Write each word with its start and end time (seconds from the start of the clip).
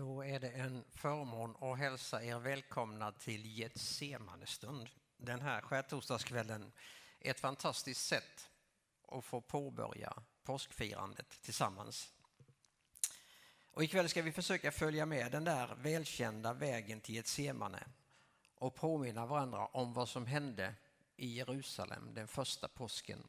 Då 0.00 0.24
är 0.24 0.40
det 0.40 0.48
en 0.48 0.84
förmån 0.90 1.56
att 1.60 1.78
hälsa 1.78 2.24
er 2.24 2.38
välkomna 2.38 3.12
till 3.12 3.58
Getsemanestund. 3.58 4.88
Den 5.16 5.40
här 5.40 5.60
skärtorsdagskvällen 5.60 6.72
är 7.18 7.30
ett 7.30 7.40
fantastiskt 7.40 8.06
sätt 8.06 8.50
att 9.08 9.24
få 9.24 9.40
påbörja 9.40 10.22
påskfirandet 10.42 11.42
tillsammans. 11.42 12.12
Och 13.70 13.84
ikväll 13.84 14.08
ska 14.08 14.22
vi 14.22 14.32
försöka 14.32 14.72
följa 14.72 15.06
med 15.06 15.32
den 15.32 15.44
där 15.44 15.74
välkända 15.74 16.52
vägen 16.52 17.00
till 17.00 17.14
Getsemane 17.14 17.86
och 18.54 18.74
påminna 18.74 19.26
varandra 19.26 19.66
om 19.66 19.92
vad 19.92 20.08
som 20.08 20.26
hände 20.26 20.74
i 21.16 21.34
Jerusalem 21.36 22.14
den 22.14 22.28
första 22.28 22.68
påsken. 22.68 23.26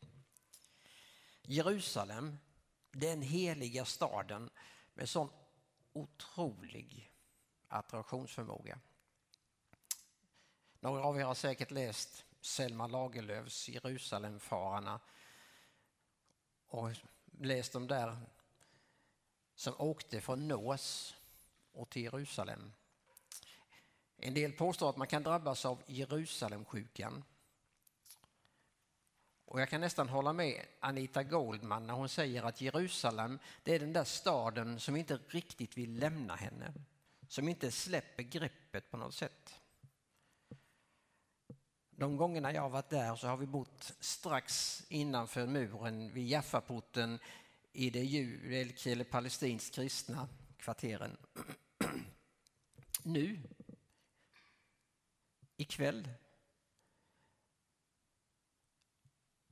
Jerusalem, 1.41 2.37
den 2.91 3.21
heliga 3.21 3.85
staden 3.85 4.49
med 4.93 5.09
sån 5.09 5.29
otrolig 5.93 7.11
attraktionsförmåga. 7.67 8.79
Några 10.79 11.03
av 11.03 11.19
er 11.19 11.23
har 11.23 11.33
säkert 11.33 11.71
läst 11.71 12.25
Selma 12.41 12.87
Lagerlöfs 12.87 13.69
Jerusalemfararna 13.69 14.99
och 16.67 16.89
läst 17.31 17.73
de 17.73 17.87
där 17.87 18.17
som 19.55 19.73
åkte 19.77 20.21
från 20.21 20.47
Nås 20.47 21.15
och 21.71 21.89
till 21.89 22.03
Jerusalem. 22.03 22.73
En 24.17 24.33
del 24.33 24.51
påstår 24.51 24.89
att 24.89 24.97
man 24.97 25.07
kan 25.07 25.23
drabbas 25.23 25.65
av 25.65 25.83
Jerusalemsjukan. 25.85 27.23
Och 29.51 29.61
jag 29.61 29.69
kan 29.69 29.81
nästan 29.81 30.09
hålla 30.09 30.33
med 30.33 30.65
Anita 30.79 31.23
Goldman 31.23 31.87
när 31.87 31.93
hon 31.93 32.09
säger 32.09 32.43
att 32.43 32.61
Jerusalem 32.61 33.39
det 33.63 33.75
är 33.75 33.79
den 33.79 33.93
där 33.93 34.03
staden 34.03 34.79
som 34.79 34.95
inte 34.95 35.19
riktigt 35.27 35.77
vill 35.77 35.99
lämna 35.99 36.35
henne. 36.35 36.73
Som 37.27 37.49
inte 37.49 37.71
släpper 37.71 38.23
greppet 38.23 38.91
på 38.91 38.97
något 38.97 39.13
sätt. 39.13 39.59
De 41.89 42.17
gångerna 42.17 42.53
jag 42.53 42.61
har 42.61 42.69
varit 42.69 42.89
där 42.89 43.15
så 43.15 43.27
har 43.27 43.37
vi 43.37 43.45
bott 43.45 43.93
strax 43.99 44.83
innanför 44.89 45.47
muren 45.47 46.13
vid 46.13 46.27
Jaffaporten 46.27 47.19
i 47.73 47.89
det 47.89 48.03
judiska 48.03 48.91
eller 48.91 49.03
palestinskt 49.03 49.75
kristna 49.75 50.29
kvarteren. 50.57 51.17
Nu, 53.03 53.39
ikväll, 55.57 56.09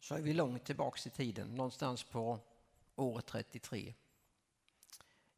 så 0.10 0.16
är 0.16 0.22
vi 0.22 0.34
långt 0.34 0.66
tillbaks 0.66 1.08
i 1.08 1.10
tiden, 1.10 1.56
någonstans 1.56 2.04
på 2.04 2.40
år 2.96 3.22
33. 3.22 3.94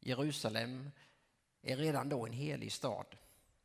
Jerusalem 0.00 0.90
är 1.62 1.76
redan 1.76 2.08
då 2.08 2.26
en 2.26 2.32
helig 2.32 2.72
stad. 2.72 3.06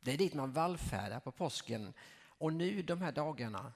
Det 0.00 0.12
är 0.12 0.18
dit 0.18 0.34
man 0.34 0.52
vallfärdar 0.52 1.20
på 1.20 1.32
påsken 1.32 1.92
och 2.24 2.52
nu 2.52 2.82
de 2.82 3.02
här 3.02 3.12
dagarna 3.12 3.72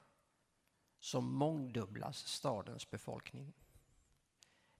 så 1.01 1.21
mångdubblas 1.21 2.27
stadens 2.27 2.91
befolkning. 2.91 3.53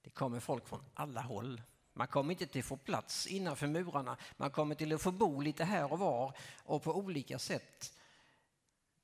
Det 0.03 0.11
kommer 0.11 0.41
folk 0.41 0.67
från 0.67 0.85
alla 0.95 1.21
håll. 1.21 1.63
Man 1.93 2.09
kommer 2.09 2.31
inte 2.31 2.47
till 2.47 2.61
att 2.61 2.67
få 2.67 2.77
plats 2.77 3.27
innanför 3.27 3.67
murarna. 3.67 4.17
Man 4.37 4.51
kommer 4.51 4.75
till 4.75 4.93
att 4.93 5.03
få 5.03 5.13
bo 5.13 5.41
lite 5.41 5.65
här 5.65 5.93
och 5.93 5.99
var 5.99 6.37
och 6.65 6.83
på 6.83 6.97
olika 6.97 7.39
sätt. 7.39 7.99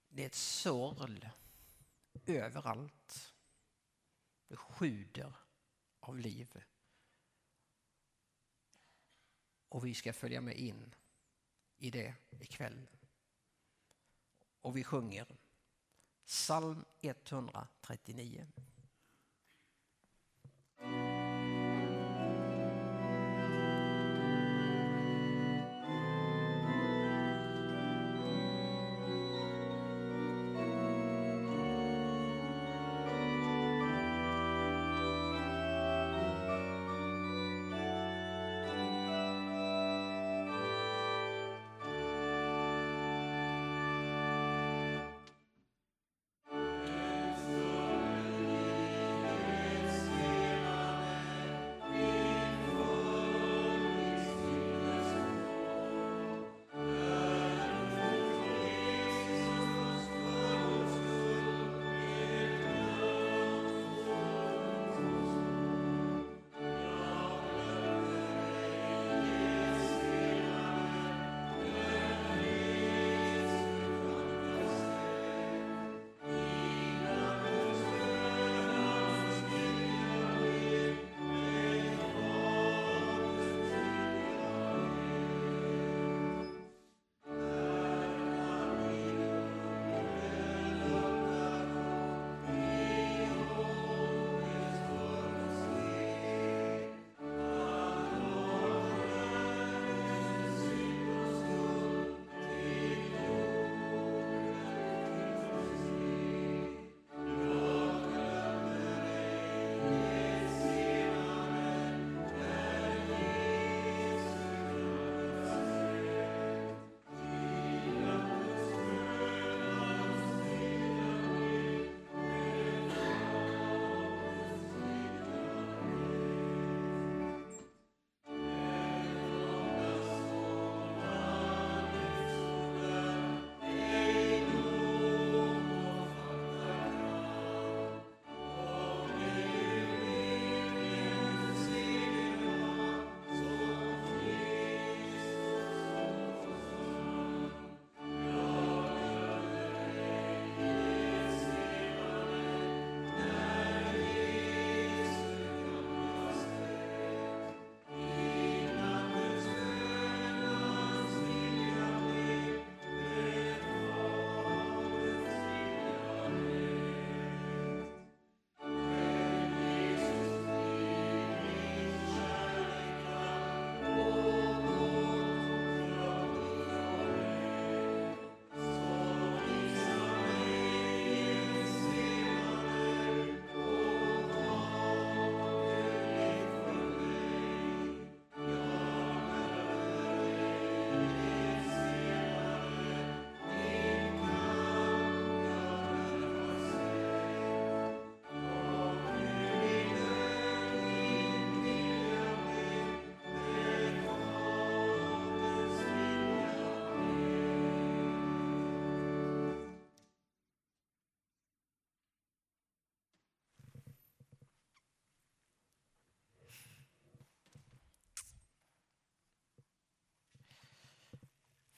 Det 0.08 0.22
är 0.22 0.26
ett 0.26 0.34
sorl 0.34 1.24
överallt. 2.26 3.34
Det 4.48 4.56
sjuder 4.56 5.32
av 6.00 6.18
liv. 6.18 6.62
Och 9.68 9.86
vi 9.86 9.94
ska 9.94 10.12
följa 10.12 10.40
med 10.40 10.56
in 10.56 10.94
i 11.78 11.90
det 11.90 12.14
ikväll. 12.40 12.88
Och 14.60 14.76
vi 14.76 14.84
sjunger 14.84 15.38
psalm 16.24 16.84
139. 17.00 18.46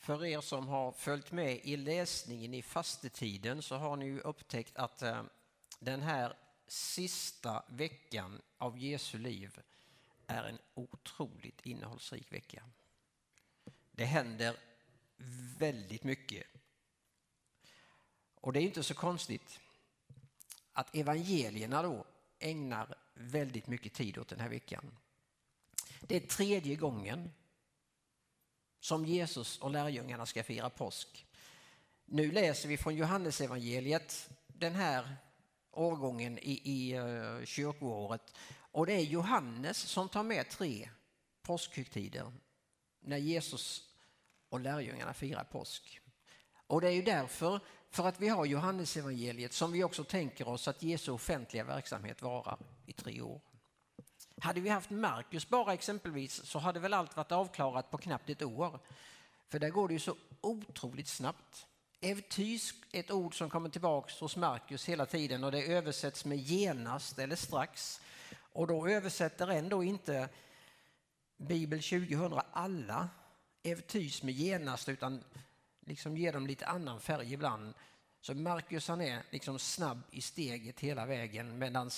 För 0.00 0.24
er 0.24 0.40
som 0.40 0.68
har 0.68 0.92
följt 0.92 1.32
med 1.32 1.60
i 1.64 1.76
läsningen 1.76 2.54
i 2.54 2.62
fastetiden 2.62 3.62
så 3.62 3.76
har 3.76 3.96
ni 3.96 4.04
ju 4.04 4.20
upptäckt 4.20 4.76
att 4.76 5.02
eh, 5.02 5.22
den 5.78 6.02
här 6.02 6.36
sista 6.66 7.62
veckan 7.68 8.42
av 8.58 8.78
Jesu 8.78 9.18
liv 9.18 9.60
är 10.26 10.44
en 10.44 10.58
otroligt 10.74 11.66
innehållsrik 11.66 12.32
vecka. 12.32 12.62
Det 13.92 14.04
händer 14.04 14.56
väldigt 15.58 16.04
mycket. 16.04 16.46
Och 18.34 18.52
det 18.52 18.60
är 18.60 18.64
inte 18.64 18.82
så 18.82 18.94
konstigt 18.94 19.60
att 20.72 20.94
evangelierna 20.94 21.82
då 21.82 22.04
ägnar 22.38 22.94
väldigt 23.14 23.66
mycket 23.66 23.92
tid 23.92 24.18
åt 24.18 24.28
den 24.28 24.40
här 24.40 24.48
veckan. 24.48 24.96
Det 26.00 26.16
är 26.16 26.20
tredje 26.20 26.76
gången 26.76 27.30
som 28.80 29.04
Jesus 29.04 29.58
och 29.58 29.70
lärjungarna 29.70 30.26
ska 30.26 30.42
fira 30.42 30.70
påsk. 30.70 31.26
Nu 32.04 32.32
läser 32.32 32.68
vi 32.68 32.76
från 32.76 32.96
Johannesevangeliet 32.96 34.30
den 34.46 34.74
här 34.74 35.16
årgången 35.70 36.38
i, 36.38 36.60
i 36.64 36.98
uh, 36.98 37.44
kyrkoåret 37.44 38.34
och 38.72 38.86
det 38.86 38.92
är 38.92 39.00
Johannes 39.00 39.78
som 39.78 40.08
tar 40.08 40.22
med 40.22 40.48
tre 40.50 40.88
påskhögtider 41.42 42.32
när 43.00 43.16
Jesus 43.16 43.82
och 44.48 44.60
lärjungarna 44.60 45.14
firar 45.14 45.44
påsk. 45.44 46.00
Och 46.66 46.80
det 46.80 46.88
är 46.88 46.92
ju 46.92 47.02
därför, 47.02 47.60
för 47.90 48.06
att 48.06 48.20
vi 48.20 48.28
har 48.28 48.44
Johannesevangeliet, 48.44 49.52
som 49.52 49.72
vi 49.72 49.84
också 49.84 50.04
tänker 50.04 50.48
oss 50.48 50.68
att 50.68 50.82
Jesu 50.82 51.12
offentliga 51.12 51.64
verksamhet 51.64 52.22
varar 52.22 52.58
i 52.86 52.92
tre 52.92 53.20
år. 53.20 53.40
Hade 54.40 54.60
vi 54.60 54.68
haft 54.68 54.90
Marcus 54.90 55.48
bara 55.48 55.74
exempelvis 55.74 56.44
så 56.44 56.58
hade 56.58 56.80
väl 56.80 56.94
allt 56.94 57.16
varit 57.16 57.32
avklarat 57.32 57.90
på 57.90 57.98
knappt 57.98 58.30
ett 58.30 58.42
år. 58.42 58.78
För 59.48 59.58
där 59.58 59.70
går 59.70 59.88
det 59.88 59.94
ju 59.94 60.00
så 60.00 60.16
otroligt 60.40 61.08
snabbt. 61.08 61.66
Evtysk 62.00 62.76
är 62.92 63.00
ett 63.00 63.10
ord 63.10 63.38
som 63.38 63.50
kommer 63.50 63.68
tillbaks 63.68 64.20
hos 64.20 64.36
Marcus 64.36 64.88
hela 64.88 65.06
tiden 65.06 65.44
och 65.44 65.52
det 65.52 65.62
översätts 65.62 66.24
med 66.24 66.38
genast 66.38 67.18
eller 67.18 67.36
strax. 67.36 68.00
Och 68.52 68.66
då 68.66 68.88
översätter 68.88 69.48
ändå 69.48 69.84
inte 69.84 70.28
Bibel 71.36 71.82
2000 71.82 72.40
alla 72.52 73.08
evtys 73.62 74.22
med 74.22 74.34
genast 74.34 74.88
utan 74.88 75.24
liksom 75.80 76.16
ger 76.16 76.32
dem 76.32 76.46
lite 76.46 76.66
annan 76.66 77.00
färg 77.00 77.32
ibland. 77.32 77.74
Så 78.20 78.34
Marcus 78.34 78.88
han 78.88 79.00
är 79.00 79.22
liksom 79.30 79.58
snabb 79.58 80.02
i 80.10 80.20
steget 80.20 80.80
hela 80.80 81.06
vägen 81.06 81.58
medan 81.58 81.90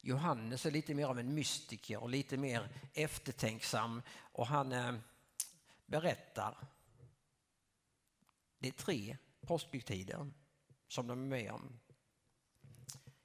Johannes 0.00 0.66
är 0.66 0.70
lite 0.70 0.94
mer 0.94 1.06
av 1.06 1.18
en 1.18 1.34
mystiker 1.34 2.02
och 2.02 2.08
lite 2.08 2.36
mer 2.36 2.68
eftertänksam 2.94 4.02
och 4.18 4.46
han 4.46 4.72
eh, 4.72 4.94
berättar. 5.86 6.56
Det 8.58 8.68
är 8.68 8.72
tre 8.72 9.16
påskbyggtider 9.40 10.30
som 10.88 11.06
de 11.06 11.22
är 11.22 11.26
med 11.26 11.52
om. 11.52 11.80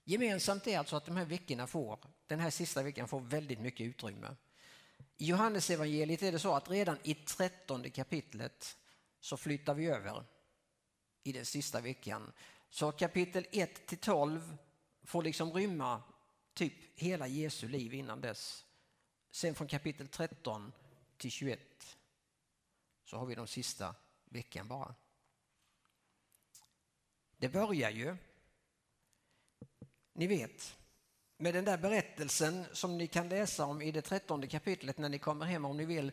Gemensamt 0.03 0.67
är 0.67 0.79
alltså 0.79 0.95
att 0.95 1.05
de 1.05 1.17
här 1.17 1.25
veckorna 1.25 1.67
får, 1.67 1.99
den 2.27 2.39
här 2.39 2.49
sista 2.49 2.83
veckan 2.83 3.07
får 3.07 3.19
väldigt 3.19 3.59
mycket 3.59 3.87
utrymme. 3.87 4.35
I 5.17 5.25
Johannesevangeliet 5.25 6.23
är 6.23 6.31
det 6.31 6.39
så 6.39 6.55
att 6.55 6.69
redan 6.69 6.97
i 7.03 7.13
trettonde 7.13 7.89
kapitlet 7.89 8.77
så 9.19 9.37
flyttar 9.37 9.73
vi 9.73 9.85
över 9.85 10.23
i 11.23 11.31
den 11.31 11.45
sista 11.45 11.81
veckan. 11.81 12.31
Så 12.69 12.91
kapitel 12.91 13.45
1 13.51 13.87
till 13.87 13.97
12 13.97 14.57
får 15.03 15.23
liksom 15.23 15.53
rymma 15.53 16.03
typ 16.55 16.73
hela 16.95 17.27
Jesu 17.27 17.67
liv 17.67 17.93
innan 17.93 18.21
dess. 18.21 18.65
Sen 19.31 19.55
från 19.55 19.67
kapitel 19.67 20.07
13 20.07 20.71
till 21.17 21.31
21 21.31 21.97
så 23.03 23.17
har 23.17 23.25
vi 23.25 23.35
de 23.35 23.47
sista 23.47 23.95
veckan 24.25 24.67
bara. 24.67 24.95
Det 27.37 27.49
börjar 27.49 27.89
ju, 27.89 28.17
ni 30.13 30.27
vet, 30.27 30.77
med 31.37 31.53
den 31.53 31.65
där 31.65 31.77
berättelsen 31.77 32.65
som 32.73 32.97
ni 32.97 33.07
kan 33.07 33.29
läsa 33.29 33.65
om 33.65 33.81
i 33.81 33.91
det 33.91 34.01
trettonde 34.01 34.47
kapitlet 34.47 34.97
när 34.97 35.09
ni 35.09 35.19
kommer 35.19 35.45
hem 35.45 35.65
om 35.65 35.77
ni 35.77 35.85
vill. 35.85 36.11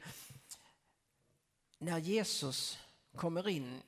När 1.79 1.99
Jesus 1.99 2.79
kommer 3.15 3.49
in 3.49 3.83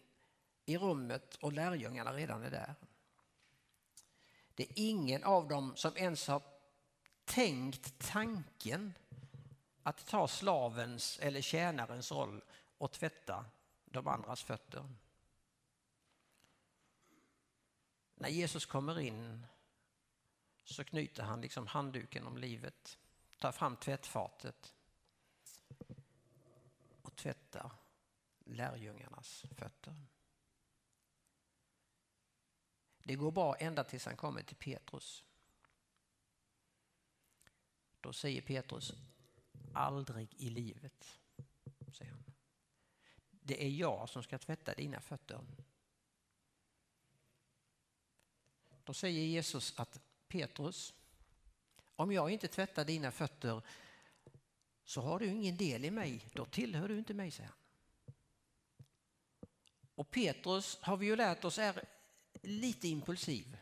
i 0.67 0.79
rummet 0.79 1.35
och 1.35 1.53
lärjungarna 1.53 2.13
redan 2.13 2.43
är 2.43 2.51
där. 2.51 2.75
Det 4.55 4.63
är 4.63 4.73
ingen 4.75 5.25
av 5.25 5.49
dem 5.49 5.77
som 5.77 5.97
ens 5.97 6.29
har 6.29 6.43
tänkt 7.25 7.99
tanken 7.99 8.93
att 9.83 10.07
ta 10.07 10.29
slavens 10.29 11.19
eller 11.19 11.41
tjänarens 11.41 12.13
roll 12.13 12.45
och 12.79 12.93
tvätta 12.93 13.45
de 13.85 14.09
andras 14.09 14.43
fötter. 14.43 14.89
När 18.15 18.29
Jesus 18.29 18.67
kommer 18.67 19.01
in 19.01 19.47
så 20.65 20.85
knyter 20.85 21.23
han 21.23 21.41
liksom 21.41 21.67
handduken 21.67 22.27
om 22.27 22.39
livet, 22.39 22.99
tar 23.39 23.53
fram 23.53 23.77
tvättfatet 23.77 24.75
och 27.03 27.17
tvättar 27.17 27.71
lärjungarnas 28.45 29.45
fötter. 29.57 29.95
Det 33.05 33.15
går 33.15 33.33
bra 33.33 33.57
ända 33.57 33.85
tills 33.85 34.07
han 34.07 34.17
kommer 34.17 34.43
till 34.43 34.57
Petrus. 34.57 35.25
Då 38.01 38.13
säger 38.13 38.43
Petrus, 38.43 38.93
aldrig 39.75 40.35
i 40.35 40.51
livet, 40.51 41.19
säger 41.93 42.11
han. 42.11 42.25
Det 43.31 43.65
är 43.65 43.69
jag 43.69 44.09
som 44.09 44.23
ska 44.23 44.39
tvätta 44.39 44.75
dina 44.75 45.01
fötter. 45.01 45.41
Då 48.85 48.95
säger 48.95 49.25
Jesus 49.25 49.79
att 49.79 50.01
Petrus, 50.29 50.95
om 51.97 52.13
jag 52.13 52.31
inte 52.31 52.49
tvättar 52.49 52.85
dina 52.85 53.11
fötter 53.11 53.63
så 54.85 55.01
har 55.01 55.19
du 55.19 55.27
ingen 55.27 55.57
del 55.57 55.85
i 55.85 55.91
mig, 55.91 56.29
då 56.33 56.45
tillhör 56.45 56.89
du 56.89 56.99
inte 56.99 57.15
mig, 57.15 57.31
säger 57.31 57.49
han. 57.49 57.59
Och 59.95 60.11
Petrus 60.11 60.79
har 60.81 60.97
vi 60.97 61.07
ju 61.07 61.17
lärt 61.17 61.45
oss 61.45 61.59
är 61.59 61.94
lite 62.45 62.89
impulsiv, 62.89 63.57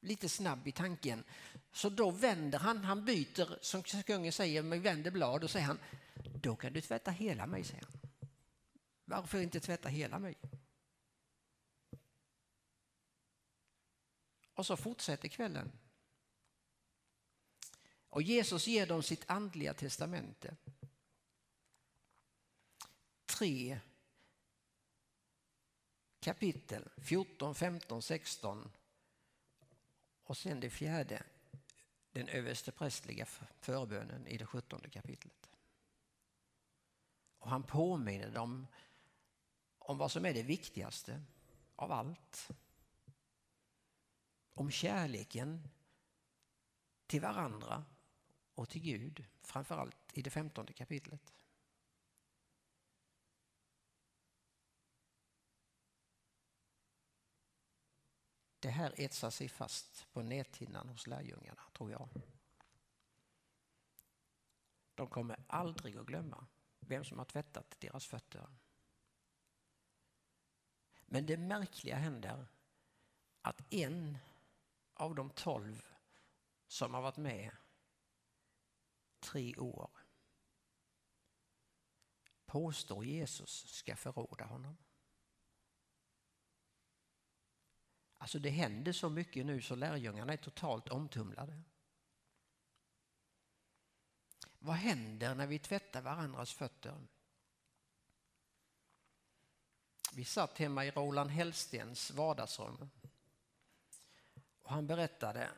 lite 0.00 0.28
snabb 0.28 0.68
i 0.68 0.72
tanken. 0.72 1.24
Så 1.72 1.88
då 1.88 2.10
vänder 2.10 2.58
han, 2.58 2.84
han 2.84 3.04
byter, 3.04 3.58
som 3.62 3.82
kungen 3.82 4.32
säger, 4.32 4.62
men 4.62 4.82
vänder 4.82 5.10
blad 5.10 5.44
och 5.44 5.50
säger 5.50 5.66
han, 5.66 5.78
då 6.42 6.56
kan 6.56 6.72
du 6.72 6.80
tvätta 6.80 7.10
hela 7.10 7.46
mig, 7.46 7.64
säger 7.64 7.82
han. 7.82 8.00
Varför 9.04 9.40
inte 9.40 9.60
tvätta 9.60 9.88
hela 9.88 10.18
mig? 10.18 10.36
Och 14.54 14.66
så 14.66 14.76
fortsätter 14.76 15.28
kvällen. 15.28 15.72
Och 18.08 18.22
Jesus 18.22 18.66
ger 18.66 18.86
dem 18.86 19.02
sitt 19.02 19.24
andliga 19.26 19.74
testamente. 19.74 20.56
Tre 23.26 23.80
kapitel, 26.20 26.88
14, 26.96 27.54
15, 27.54 28.02
16 28.02 28.70
och 30.24 30.36
sen 30.36 30.60
det 30.60 30.70
fjärde, 30.70 31.22
den 32.12 32.28
översteprästliga 32.28 33.26
förbönen 33.60 34.26
i 34.26 34.36
det 34.36 34.46
sjuttonde 34.46 34.90
kapitlet. 34.90 35.50
Och 37.38 37.50
han 37.50 37.62
påminner 37.62 38.30
dem 38.30 38.66
om 39.78 39.98
vad 39.98 40.12
som 40.12 40.24
är 40.26 40.34
det 40.34 40.42
viktigaste 40.42 41.22
av 41.76 41.92
allt. 41.92 42.48
Om 44.54 44.70
kärleken 44.70 45.68
till 47.06 47.20
varandra 47.20 47.84
och 48.54 48.68
till 48.68 48.82
Gud, 48.82 49.24
framförallt 49.42 49.96
i 50.12 50.22
det 50.22 50.30
femtonde 50.30 50.72
kapitlet. 50.72 51.32
Det 58.66 58.70
här 58.70 58.94
etsar 58.96 59.30
sig 59.30 59.48
fast 59.48 60.06
på 60.12 60.22
näthinnan 60.22 60.88
hos 60.88 61.06
lärjungarna, 61.06 61.62
tror 61.72 61.90
jag. 61.90 62.08
De 64.94 65.08
kommer 65.08 65.44
aldrig 65.46 65.96
att 65.96 66.06
glömma 66.06 66.46
vem 66.80 67.04
som 67.04 67.18
har 67.18 67.24
tvättat 67.24 67.76
deras 67.80 68.06
fötter. 68.06 68.46
Men 71.06 71.26
det 71.26 71.36
märkliga 71.36 71.96
händer 71.96 72.46
att 73.42 73.72
en 73.72 74.18
av 74.94 75.14
de 75.14 75.30
tolv 75.30 75.86
som 76.66 76.94
har 76.94 77.02
varit 77.02 77.16
med 77.16 77.56
tre 79.20 79.56
år 79.56 79.90
påstår 82.46 83.04
Jesus 83.04 83.68
ska 83.68 83.96
förråda 83.96 84.44
honom. 84.44 84.76
Alltså 88.18 88.38
det 88.38 88.50
händer 88.50 88.92
så 88.92 89.08
mycket 89.08 89.46
nu 89.46 89.62
så 89.62 89.74
lärjungarna 89.74 90.32
är 90.32 90.36
totalt 90.36 90.88
omtumlade. 90.88 91.62
Vad 94.58 94.76
händer 94.76 95.34
när 95.34 95.46
vi 95.46 95.58
tvättar 95.58 96.02
varandras 96.02 96.52
fötter? 96.52 97.06
Vi 100.12 100.24
satt 100.24 100.58
hemma 100.58 100.84
i 100.84 100.90
Roland 100.90 101.30
Hellstens 101.30 102.10
vardagsrum. 102.10 102.90
Och 104.62 104.70
han 104.70 104.86
berättade, 104.86 105.50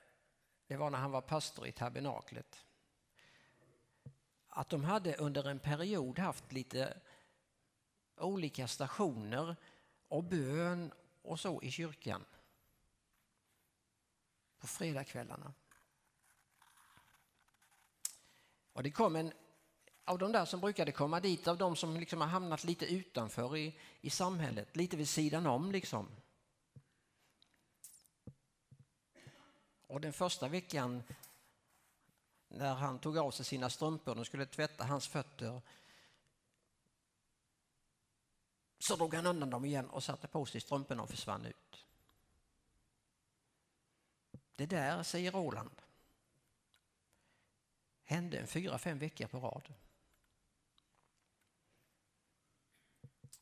det 0.67 0.77
var 0.77 0.91
när 0.91 0.99
han 0.99 1.11
var 1.11 1.21
pastor 1.21 1.67
i 1.67 1.73
tabernaklet, 1.73 2.65
att 4.49 4.69
de 4.69 4.85
hade 4.85 5.17
under 5.17 5.49
en 5.49 5.59
period 5.59 6.19
haft 6.19 6.53
lite 6.53 7.01
olika 8.17 8.69
stationer 8.69 9.57
och 10.09 10.25
bön 10.25 10.93
och 11.23 11.41
så 11.41 11.63
i 11.63 11.71
kyrkan 11.71 12.25
på 14.61 14.67
fredagskvällarna. 14.67 15.55
Och 18.73 18.83
det 18.83 18.91
kom 18.91 19.17
en 19.17 19.33
av 20.05 20.19
de 20.19 20.33
där 20.33 20.45
som 20.45 20.61
brukade 20.61 20.93
komma 20.93 21.21
dit, 21.21 21.49
av 21.49 21.59
de 21.59 21.77
som 21.77 21.97
liksom 21.97 22.21
har 22.21 22.29
hamnat 22.29 22.65
lite 22.65 22.87
utanför 22.87 23.57
i, 23.57 23.79
i 24.01 24.11
samhället, 24.11 24.77
lite 24.77 24.97
vid 24.97 25.09
sidan 25.09 25.47
om 25.47 25.73
liksom. 25.73 26.09
Och 29.87 30.01
den 30.01 30.13
första 30.13 30.49
veckan 30.49 31.03
när 32.49 32.75
han 32.75 32.99
tog 32.99 33.19
av 33.19 33.31
sig 33.31 33.45
sina 33.45 33.71
strumpor 33.71 34.19
och 34.19 34.27
skulle 34.27 34.47
tvätta 34.47 34.85
hans 34.85 35.09
fötter 35.09 35.61
så 38.79 38.97
drog 38.97 39.15
han 39.15 39.27
undan 39.27 39.51
dem 39.51 39.65
igen 39.65 39.91
och 39.91 40.05
satte 40.05 40.29
på 40.29 40.47
sig 40.47 40.61
strumporna 40.61 41.03
och 41.03 41.11
försvann 41.11 41.47
ut. 41.47 41.88
Det 44.59 44.67
där, 44.67 45.03
säger 45.03 45.33
Roland, 45.33 45.83
hände 48.03 48.39
en 48.39 48.47
fyra, 48.47 48.79
fem 48.79 48.99
veckor 48.99 49.27
på 49.27 49.39
rad. 49.41 49.75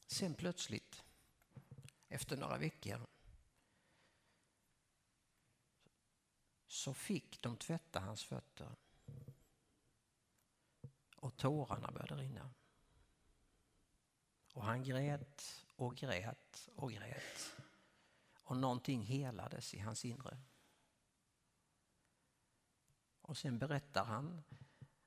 Sen 0.07 0.35
plötsligt, 0.35 1.03
efter 2.09 2.37
några 2.37 2.59
veckor, 2.59 3.07
så 6.67 6.95
fick 6.95 7.43
de 7.43 7.57
tvätta 7.57 8.01
hans 8.01 8.25
fötter 8.25 8.77
och 11.17 11.37
tårarna 11.37 11.91
började 11.91 12.15
rinna. 12.15 12.51
Och 14.53 14.65
han 14.65 14.83
grät 14.85 15.65
och 15.77 15.97
grät 15.97 16.69
och 16.75 16.93
grät. 16.93 17.57
Och 18.43 18.57
någonting 18.57 19.03
helades 19.03 19.75
i 19.75 19.79
hans 19.79 20.05
inre. 20.05 20.39
Och 23.27 23.37
sen 23.37 23.59
berättar 23.59 24.05
han 24.05 24.43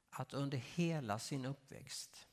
att 0.10 0.34
under 0.34 0.58
hela 0.58 1.20
sin 1.20 1.46
uppväxt 1.46 2.28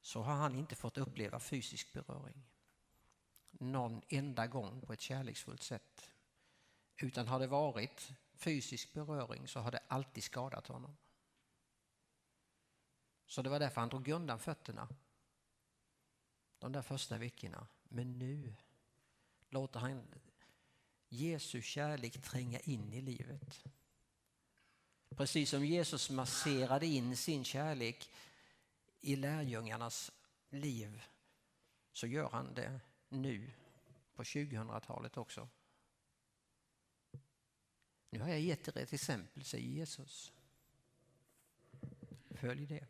så 0.00 0.22
har 0.22 0.34
han 0.34 0.54
inte 0.54 0.76
fått 0.76 0.98
uppleva 0.98 1.40
fysisk 1.40 1.92
beröring 1.92 2.42
någon 3.50 4.02
enda 4.08 4.46
gång 4.46 4.80
på 4.80 4.92
ett 4.92 5.00
kärleksfullt 5.00 5.62
sätt. 5.62 6.10
Utan 6.96 7.28
har 7.28 7.38
det 7.38 7.46
varit 7.46 8.08
fysisk 8.34 8.92
beröring 8.92 9.48
så 9.48 9.60
har 9.60 9.70
det 9.70 9.82
alltid 9.88 10.24
skadat 10.24 10.66
honom. 10.66 10.96
Så 13.26 13.42
det 13.42 13.50
var 13.50 13.58
därför 13.58 13.80
han 13.80 13.88
drog 13.88 14.08
undan 14.08 14.38
fötterna 14.38 14.88
de 16.58 16.72
där 16.72 16.82
första 16.82 17.18
veckorna. 17.18 17.66
Men 17.82 18.18
nu 18.18 18.54
låter 19.48 19.80
han 19.80 19.90
Jesu 21.08 21.62
kärlek 21.62 22.22
tränga 22.22 22.60
in 22.60 22.92
i 22.92 23.00
livet. 23.00 23.64
Precis 25.16 25.50
som 25.50 25.64
Jesus 25.64 26.10
masserade 26.10 26.86
in 26.86 27.16
sin 27.16 27.44
kärlek 27.44 28.10
i 29.00 29.16
lärjungarnas 29.16 30.12
liv 30.50 31.02
så 31.92 32.06
gör 32.06 32.30
han 32.30 32.54
det 32.54 32.80
nu 33.08 33.50
på 34.14 34.22
2000-talet 34.22 35.16
också. 35.16 35.48
Nu 38.10 38.20
har 38.20 38.28
jag 38.28 38.40
gett 38.40 38.68
er 38.68 38.78
ett 38.78 38.92
exempel, 38.92 39.44
säger 39.44 39.68
Jesus. 39.68 40.32
Följ 42.30 42.66
det. 42.66 42.86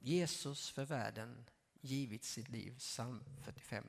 Jesus 0.00 0.70
för 0.70 0.84
världen 0.84 1.44
givit 1.80 2.24
sitt 2.24 2.48
liv, 2.48 2.78
psalm 2.78 3.24
45. 3.44 3.88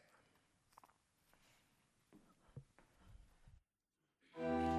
Thank 4.39 4.49
you. 4.49 4.76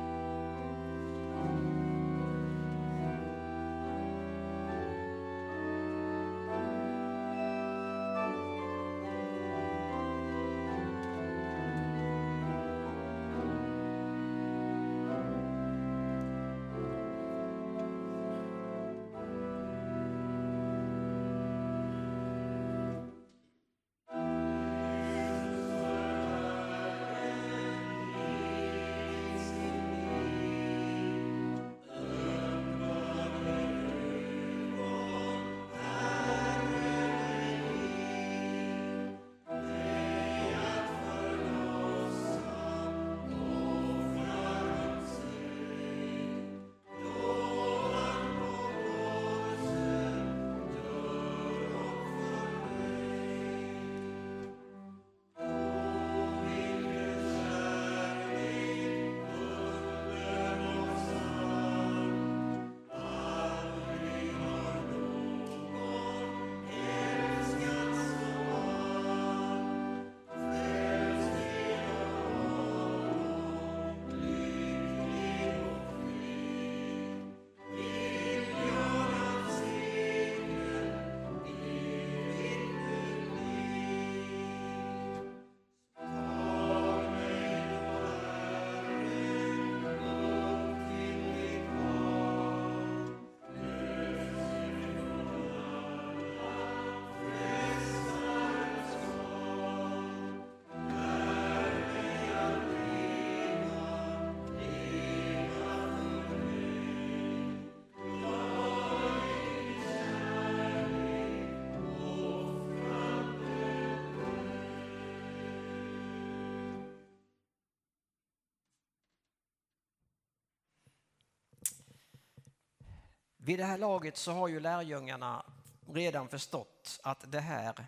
Vid 123.49 123.59
det 123.59 123.65
här 123.65 123.79
laget 123.79 124.17
så 124.17 124.33
har 124.33 124.49
ju 124.49 124.61
lärjungarna 124.61 125.47
redan 125.87 126.29
förstått 126.29 127.01
att 127.03 127.33
det 127.33 127.41
här 127.41 127.87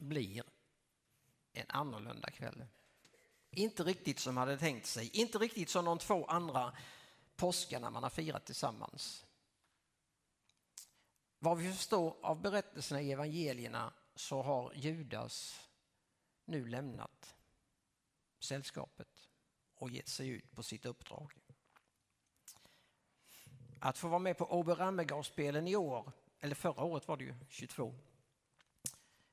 blir 0.00 0.44
en 1.52 1.66
annorlunda 1.68 2.30
kväll. 2.30 2.64
Inte 3.50 3.82
riktigt 3.82 4.18
som 4.18 4.34
man 4.34 4.48
hade 4.48 4.58
tänkt 4.58 4.86
sig, 4.86 5.08
inte 5.08 5.38
riktigt 5.38 5.68
som 5.68 5.84
de 5.84 5.98
två 5.98 6.24
andra 6.24 6.76
påskarna 7.36 7.90
man 7.90 8.02
har 8.02 8.10
firat 8.10 8.46
tillsammans. 8.46 9.26
Vad 11.38 11.58
vi 11.58 11.72
förstår 11.72 12.16
av 12.22 12.40
berättelserna 12.40 13.00
i 13.00 13.12
evangelierna 13.12 13.92
så 14.14 14.42
har 14.42 14.72
Judas 14.74 15.68
nu 16.44 16.68
lämnat 16.68 17.34
sällskapet 18.40 19.28
och 19.74 19.90
gett 19.90 20.08
sig 20.08 20.28
ut 20.28 20.54
på 20.54 20.62
sitt 20.62 20.86
uppdrag 20.86 21.43
att 23.84 23.98
få 23.98 24.08
vara 24.08 24.18
med 24.18 24.38
på 24.38 24.44
Oberammergårdsspelen 24.44 25.68
i 25.68 25.76
år, 25.76 26.12
eller 26.40 26.54
förra 26.54 26.84
året 26.84 27.08
var 27.08 27.16
det 27.16 27.24
ju, 27.24 27.34
22, 27.48 27.94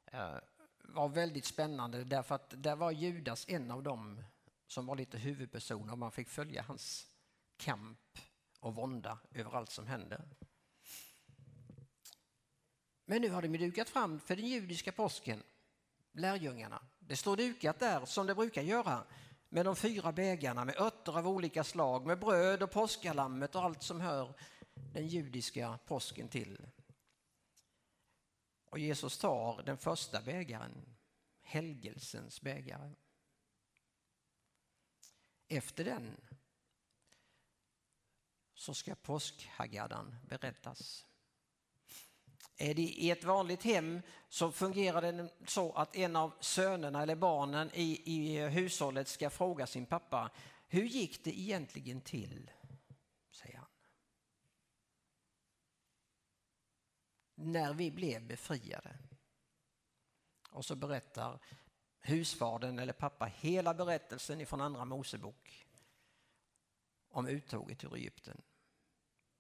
eh, 0.06 0.36
var 0.78 1.10
väldigt 1.10 1.46
spännande 1.46 2.04
därför 2.04 2.36
att 2.36 2.54
där 2.64 2.76
var 2.76 2.92
Judas 2.92 3.46
en 3.50 3.72
av 3.72 3.84
dem 3.84 4.24
som 4.68 4.86
var 4.86 4.96
lite 4.96 5.18
huvudperson 5.18 5.90
och 5.90 5.98
man 5.98 6.12
fick 6.12 6.30
följa 6.30 6.62
hans 6.62 7.08
kamp 7.58 8.18
och 8.60 8.76
vånda 8.76 9.18
över 9.34 9.56
allt 9.56 9.72
som 9.72 9.88
hände. 9.88 10.22
Men 13.06 13.22
nu 13.22 13.30
har 13.30 13.42
de 13.42 13.58
dukat 13.58 13.90
fram 13.90 14.20
för 14.20 14.36
den 14.36 14.48
judiska 14.48 14.92
påsken, 14.92 15.44
lärjungarna. 16.12 16.82
Det 17.00 17.16
står 17.16 17.38
dukat 17.38 17.80
där 17.80 18.06
som 18.06 18.28
det 18.28 18.36
brukar 18.36 18.62
göra 18.62 19.04
med 19.50 19.66
de 19.66 19.76
fyra 19.76 20.12
bägarna 20.12 20.66
med 20.66 20.76
örter 21.02 21.18
av 21.18 21.28
olika 21.28 21.64
slag, 21.64 22.06
med 22.06 22.20
bröd 22.20 22.64
och 22.64 22.72
påskalammet 22.72 23.56
och 23.56 23.64
allt 23.64 23.84
som 23.84 24.02
hör 24.02 24.34
den 24.94 25.08
judiska 25.08 25.80
påsken 25.86 26.30
till. 26.30 26.68
Och 28.70 28.80
Jesus 28.80 29.18
tar 29.18 29.64
den 29.64 29.78
första 29.78 30.22
bägaren, 30.22 30.96
helgelsens 31.42 32.42
bägare. 32.42 32.92
Efter 35.48 35.86
den 35.86 36.18
så 38.54 38.74
ska 38.74 38.96
påskhaggadan 38.96 40.16
berättas. 40.28 41.06
Är 42.58 42.74
det 42.74 42.82
i 42.82 43.12
ett 43.12 43.24
vanligt 43.24 43.64
hem 43.64 44.02
så 44.30 44.52
fungerar 44.52 45.02
det 45.02 45.30
så 45.48 45.74
att 45.74 45.96
en 45.96 46.16
av 46.16 46.32
sönerna 46.40 47.04
eller 47.04 47.16
barnen 47.16 47.70
i, 47.74 48.02
i 48.06 48.48
hushållet 48.48 49.08
ska 49.08 49.30
fråga 49.30 49.68
sin 49.68 49.86
pappa, 49.86 50.32
hur 50.72 50.86
gick 50.86 51.24
det 51.24 51.40
egentligen 51.40 52.02
till? 52.02 52.52
säger 53.32 53.58
han. 53.58 53.70
När 57.36 57.74
vi 57.74 57.92
blev 57.92 58.28
befriade. 58.28 58.98
Och 60.50 60.66
så 60.66 60.76
berättar 60.76 61.40
husfadern 62.02 62.80
eller 62.80 62.94
pappa 62.94 63.26
hela 63.26 63.74
berättelsen 63.74 64.42
ifrån 64.42 64.62
andra 64.62 64.86
Mosebok 64.86 65.68
om 67.10 67.28
uttåget 67.28 67.84
ur 67.84 67.96
Egypten. 67.96 68.42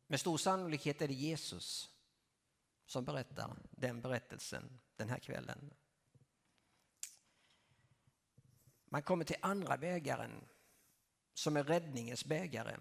Med 0.08 0.20
stor 0.20 0.38
sannolikhet 0.38 1.02
är 1.02 1.08
det 1.08 1.14
Jesus 1.14 1.90
som 2.86 3.06
berättar 3.06 3.58
den 3.72 4.02
berättelsen 4.02 4.80
den 4.96 5.10
här 5.10 5.20
kvällen. 5.20 5.74
Man 8.86 9.04
kommer 9.04 9.26
till 9.26 9.38
andra 9.42 9.78
bägaren 9.78 10.48
som 11.34 11.58
är 11.58 11.64
räddningens 11.64 12.26
bägare. 12.26 12.76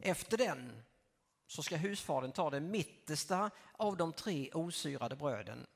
Efter 0.00 0.36
den 0.36 0.82
så 1.46 1.62
ska 1.62 1.76
husfadern 1.76 2.32
ta 2.32 2.50
det 2.50 2.60
mittersta 2.60 3.50
av 3.72 3.96
de 3.96 4.12
tre 4.12 4.50
osyrade 4.52 5.16
bröden, 5.16 5.66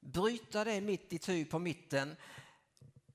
bryta 0.00 0.64
det 0.64 0.80
mitt 0.80 1.12
i 1.12 1.18
ty 1.18 1.44
på 1.44 1.58
mitten. 1.58 2.16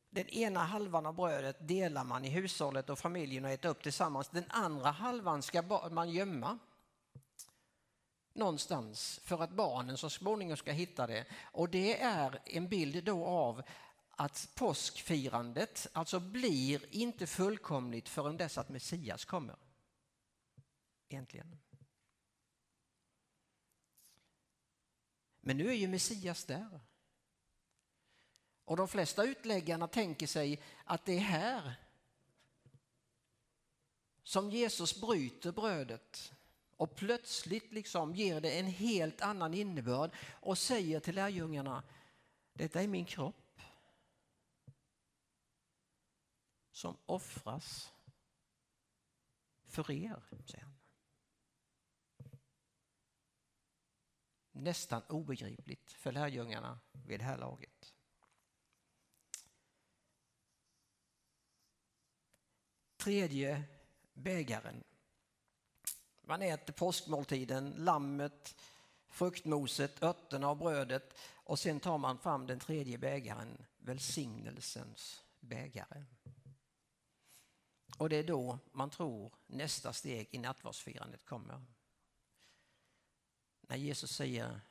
Den 0.10 0.30
ena 0.30 0.60
halvan 0.60 1.06
av 1.06 1.16
brödet 1.16 1.68
delar 1.68 2.04
man 2.04 2.26
i 2.26 2.30
hushållet 2.30 2.90
och 2.90 3.00
familjen 3.00 3.46
och 3.46 3.52
äter 3.52 3.70
upp 3.70 3.84
tillsammans. 3.84 4.30
Den 4.30 4.46
andra 4.50 4.92
halvan 4.92 5.42
ska 5.42 5.90
man 5.92 6.10
gömma 6.10 6.60
någonstans 8.34 9.20
för 9.24 9.44
att 9.44 9.52
barnen 9.52 9.98
så 9.98 10.10
småningom 10.10 10.58
ska 10.58 10.72
hitta 10.72 11.08
det. 11.08 11.26
Och 11.44 11.70
det 11.70 12.02
är 12.02 12.40
en 12.46 12.68
bild 12.68 13.04
då 13.04 13.26
av 13.26 13.64
att 14.20 14.50
påskfirandet 14.56 15.88
alltså 15.94 16.20
blir 16.20 16.96
inte 16.96 17.28
fullkomligt 17.28 18.10
förrän 18.10 18.38
dess 18.38 18.58
att 18.58 18.70
Messias 18.70 19.26
kommer. 19.26 19.56
Egentligen. 21.10 21.60
Men 25.42 25.58
nu 25.58 25.68
är 25.68 25.74
ju 25.74 25.88
Messias 25.88 26.46
där. 26.46 26.80
Och 28.66 28.78
de 28.78 28.88
flesta 28.88 29.24
utläggarna 29.24 29.88
tänker 29.88 30.28
sig 30.28 30.62
att 30.84 31.06
det 31.06 31.14
är 31.14 31.20
här 31.20 31.76
som 34.24 34.52
Jesus 34.52 35.02
bryter 35.02 35.52
brödet 35.52 36.34
och 36.78 36.96
plötsligt 36.96 37.72
liksom 37.72 38.16
ger 38.16 38.42
det 38.42 38.60
en 38.60 38.66
helt 38.66 39.22
annan 39.22 39.54
innebörd 39.54 40.12
och 40.32 40.58
säger 40.58 41.00
till 41.00 41.16
lärjungarna, 41.16 41.84
detta 42.54 42.82
är 42.82 42.88
min 42.88 43.06
kropp 43.06 43.47
som 46.78 46.98
offras 47.06 47.94
för 49.68 49.92
er, 49.92 50.24
säger 50.46 50.64
han. 50.64 50.78
Nästan 54.52 55.02
obegripligt 55.10 55.92
för 55.92 56.12
lärjungarna 56.12 56.80
vid 56.92 57.20
det 57.20 57.24
här 57.24 57.38
laget. 57.38 57.94
Tredje 62.98 63.64
bägaren 64.14 64.84
man 66.22 66.42
äter 66.42 66.74
påskmåltiden, 66.74 67.70
lammet, 67.78 68.56
fruktmoset, 69.08 70.04
örterna 70.04 70.50
och 70.50 70.58
brödet 70.58 71.14
och 71.34 71.60
sen 71.60 71.80
tar 71.80 71.98
man 71.98 72.18
fram 72.18 72.48
den 72.48 72.60
tredje 72.60 72.98
bägaren, 72.98 73.66
välsignelsens 73.78 75.24
bägare. 75.40 76.06
Och 77.98 78.10
det 78.10 78.16
är 78.16 78.24
då 78.24 78.60
man 78.72 78.90
tror 78.90 79.34
nästa 79.48 79.94
steg 79.94 80.28
i 80.32 80.38
nattvardsfirandet 80.38 81.26
kommer. 81.26 81.66
När 83.62 83.78
Jesus 83.78 84.12
säger 84.12 84.62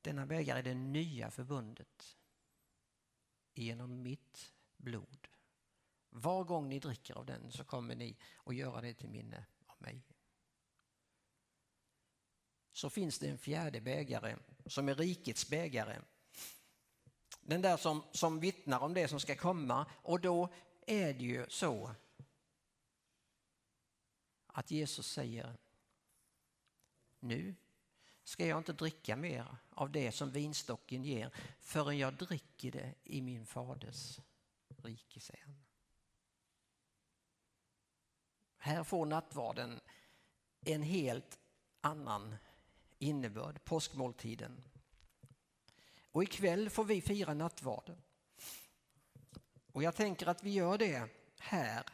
denna 0.00 0.26
bägare 0.26 0.58
är 0.58 0.62
det 0.62 0.74
nya 0.74 1.30
förbundet 1.30 2.16
genom 3.54 4.02
mitt 4.02 4.52
blod. 4.76 5.28
Var 6.10 6.44
gång 6.44 6.68
ni 6.68 6.78
dricker 6.78 7.14
av 7.14 7.26
den 7.26 7.52
så 7.52 7.64
kommer 7.64 7.94
ni 7.94 8.16
att 8.44 8.54
göra 8.54 8.80
det 8.80 8.94
till 8.94 9.08
minne 9.08 9.46
av 9.66 9.82
mig. 9.82 10.02
Så 12.72 12.90
finns 12.90 13.18
det 13.18 13.28
en 13.28 13.38
fjärde 13.38 13.80
bägare 13.80 14.36
som 14.66 14.88
är 14.88 14.94
rikets 14.94 15.48
bägare. 15.48 16.00
Den 17.40 17.62
där 17.62 17.76
som, 17.76 18.02
som 18.12 18.40
vittnar 18.40 18.80
om 18.80 18.94
det 18.94 19.08
som 19.08 19.20
ska 19.20 19.36
komma 19.36 19.86
och 20.02 20.20
då 20.20 20.54
är 20.86 21.14
det 21.14 21.24
ju 21.24 21.46
så 21.48 21.94
att 24.46 24.70
Jesus 24.70 25.06
säger 25.06 25.56
nu 27.20 27.54
ska 28.24 28.46
jag 28.46 28.58
inte 28.58 28.72
dricka 28.72 29.16
mer 29.16 29.56
av 29.70 29.90
det 29.90 30.12
som 30.12 30.30
vinstocken 30.30 31.04
ger 31.04 31.34
förrän 31.60 31.98
jag 31.98 32.14
dricker 32.14 32.70
det 32.70 32.94
i 33.04 33.20
min 33.20 33.46
faders 33.46 34.20
rike, 34.76 35.20
säger 35.20 35.44
han. 35.44 35.62
Här 38.56 38.84
får 38.84 39.06
nattvarden 39.06 39.80
en 40.60 40.82
helt 40.82 41.38
annan 41.80 42.36
innebörd, 42.98 43.64
påskmåltiden. 43.64 44.64
Och 46.12 46.22
ikväll 46.22 46.70
får 46.70 46.84
vi 46.84 47.00
fira 47.00 47.34
nattvarden. 47.34 48.02
Och 49.72 49.82
jag 49.82 49.94
tänker 49.94 50.26
att 50.26 50.42
vi 50.44 50.50
gör 50.50 50.78
det 50.78 51.08
här 51.38 51.84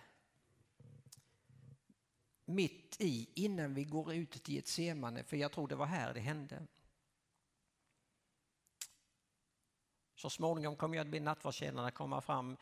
mitt 2.44 2.96
i, 3.00 3.28
innan 3.34 3.74
vi 3.74 3.84
går 3.84 4.14
ut 4.14 4.44
till 4.44 4.58
ett 4.58 4.68
semane, 4.68 5.24
för 5.24 5.36
jag 5.36 5.52
tror 5.52 5.68
det 5.68 5.74
var 5.74 5.86
här 5.86 6.14
det 6.14 6.20
hände. 6.20 6.66
Så 10.14 10.30
småningom 10.30 10.76
kommer 10.76 10.96
jag 10.96 11.04
att 11.04 11.10
be 11.10 11.20
nattvardstjänarna 11.20 11.90
komma 11.90 12.20
fram 12.20 12.56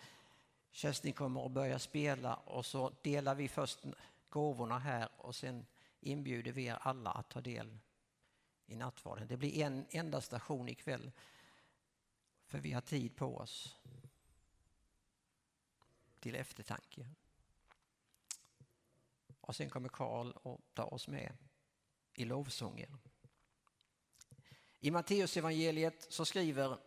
Kerstin 0.71 1.13
kommer 1.13 1.47
att 1.47 1.53
börja 1.53 1.79
spela 1.79 2.35
och 2.35 2.67
så 2.67 2.93
delar 3.03 3.35
vi 3.35 3.49
först 3.49 3.85
gåvorna 4.29 4.79
här 4.79 5.09
och 5.17 5.35
sen 5.35 5.67
inbjuder 6.01 6.53
vi 6.53 6.67
er 6.67 6.79
alla 6.81 7.11
att 7.11 7.31
ta 7.31 7.41
del 7.41 7.79
i 8.67 8.77
nattvarden. 8.77 9.29
Det 9.29 9.37
blir 9.37 9.63
en 9.63 9.87
enda 9.91 10.21
station 10.21 10.69
ikväll 10.69 11.13
för 12.47 12.59
vi 12.59 12.73
har 12.73 12.81
tid 12.81 13.17
på 13.17 13.37
oss 13.37 13.77
till 16.27 16.35
eftertanke. 16.35 17.07
Och 19.41 19.57
sen 19.57 19.71
kommer 19.71 19.89
Karl 19.89 20.31
och 20.31 20.61
tar 20.75 20.95
oss 20.95 21.09
med 21.09 21.37
i 22.15 22.25
lovsången. 22.25 22.99
I 24.81 24.91
Matteusevangeliet 24.91 26.07
så 26.13 26.25
skriver 26.25 26.79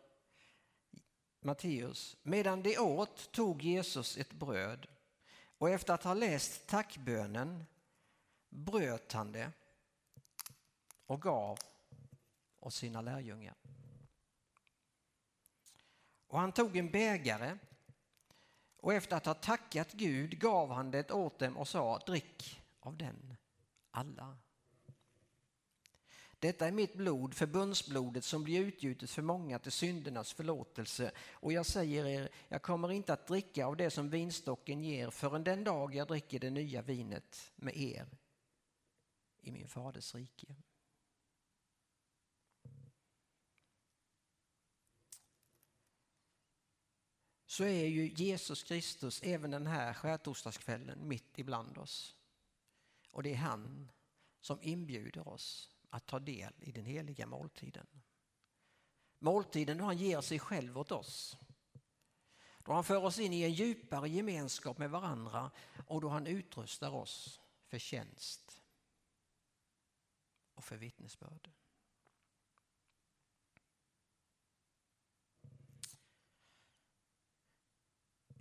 Matteus. 1.39 2.17
Medan 2.21 2.63
de 2.63 2.77
åt 2.77 3.31
tog 3.31 3.61
Jesus 3.61 4.17
ett 4.17 4.33
bröd 4.33 4.87
och 5.57 5.69
efter 5.69 5.93
att 5.93 6.03
ha 6.03 6.13
läst 6.13 6.67
tackbönen 6.67 7.65
bröt 8.49 9.11
han 9.11 9.31
det 9.31 9.51
och 11.05 11.21
gav 11.21 11.59
åt 12.59 12.73
sina 12.73 13.01
lärjungar. 13.01 13.55
Och 16.27 16.39
han 16.39 16.51
tog 16.51 16.77
en 16.77 16.91
bägare 16.91 17.57
och 18.81 18.93
efter 18.93 19.15
att 19.15 19.25
ha 19.25 19.33
tackat 19.33 19.91
Gud 19.91 20.39
gav 20.39 20.71
han 20.71 20.91
det 20.91 21.11
åt 21.11 21.39
dem 21.39 21.57
och 21.57 21.67
sa 21.67 21.97
drick 21.97 22.61
av 22.79 22.97
den 22.97 23.35
alla. 23.91 24.37
Detta 26.39 26.67
är 26.67 26.71
mitt 26.71 26.93
blod, 26.93 27.33
förbundsblodet 27.33 28.23
som 28.23 28.43
blir 28.43 28.59
utgjutet 28.59 29.09
för 29.09 29.21
många 29.21 29.59
till 29.59 29.71
syndernas 29.71 30.33
förlåtelse. 30.33 31.11
Och 31.31 31.53
jag 31.53 31.65
säger 31.65 32.05
er, 32.05 32.29
jag 32.47 32.61
kommer 32.61 32.91
inte 32.91 33.13
att 33.13 33.27
dricka 33.27 33.65
av 33.65 33.77
det 33.77 33.89
som 33.89 34.09
vinstocken 34.09 34.83
ger 34.83 35.09
förrän 35.09 35.43
den 35.43 35.63
dag 35.63 35.95
jag 35.95 36.07
dricker 36.07 36.39
det 36.39 36.49
nya 36.49 36.81
vinet 36.81 37.51
med 37.55 37.77
er 37.77 38.07
i 39.41 39.51
min 39.51 39.67
faders 39.67 40.15
rike. 40.15 40.55
Så 47.49 47.63
är 47.63 47.85
ju 47.85 48.07
Jesus 48.07 48.63
Kristus 48.63 49.21
även 49.23 49.51
den 49.51 49.67
här 49.67 49.93
skärtorsdagskvällen 49.93 51.07
mitt 51.07 51.39
ibland 51.39 51.77
oss. 51.77 52.15
Och 53.11 53.23
det 53.23 53.33
är 53.33 53.37
han 53.37 53.91
som 54.39 54.61
inbjuder 54.61 55.27
oss 55.27 55.69
att 55.89 56.05
ta 56.05 56.19
del 56.19 56.53
i 56.59 56.71
den 56.71 56.85
heliga 56.85 57.25
måltiden. 57.25 57.87
Måltiden 59.19 59.77
då 59.77 59.83
han 59.83 59.97
ger 59.97 60.21
sig 60.21 60.39
själv 60.39 60.77
åt 60.77 60.91
oss. 60.91 61.37
Då 62.59 62.73
han 62.73 62.83
för 62.83 63.03
oss 63.03 63.19
in 63.19 63.33
i 63.33 63.41
en 63.41 63.53
djupare 63.53 64.09
gemenskap 64.09 64.77
med 64.77 64.89
varandra 64.89 65.51
och 65.87 66.01
då 66.01 66.09
han 66.09 66.27
utrustar 66.27 66.91
oss 66.91 67.39
för 67.67 67.79
tjänst 67.79 68.61
och 70.53 70.63
för 70.63 70.77
vittnesbörd. 70.77 71.49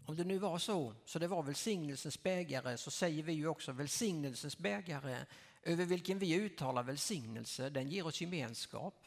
Om 0.08 0.16
det 0.16 0.24
nu 0.24 0.38
var 0.38 0.58
så, 0.58 0.94
så 1.04 1.18
det 1.18 1.28
var 1.28 1.42
välsignelsens 1.42 2.22
bägare, 2.22 2.76
så 2.78 2.90
säger 2.90 3.22
vi 3.22 3.32
ju 3.32 3.46
också 3.46 3.72
välsignelsens 3.72 4.58
bägare 4.58 5.26
över 5.62 5.84
vilken 5.84 6.18
vi 6.18 6.34
uttalar 6.34 6.82
välsignelse, 6.82 7.70
den 7.70 7.88
ger 7.88 8.06
oss 8.06 8.20
gemenskap 8.20 9.06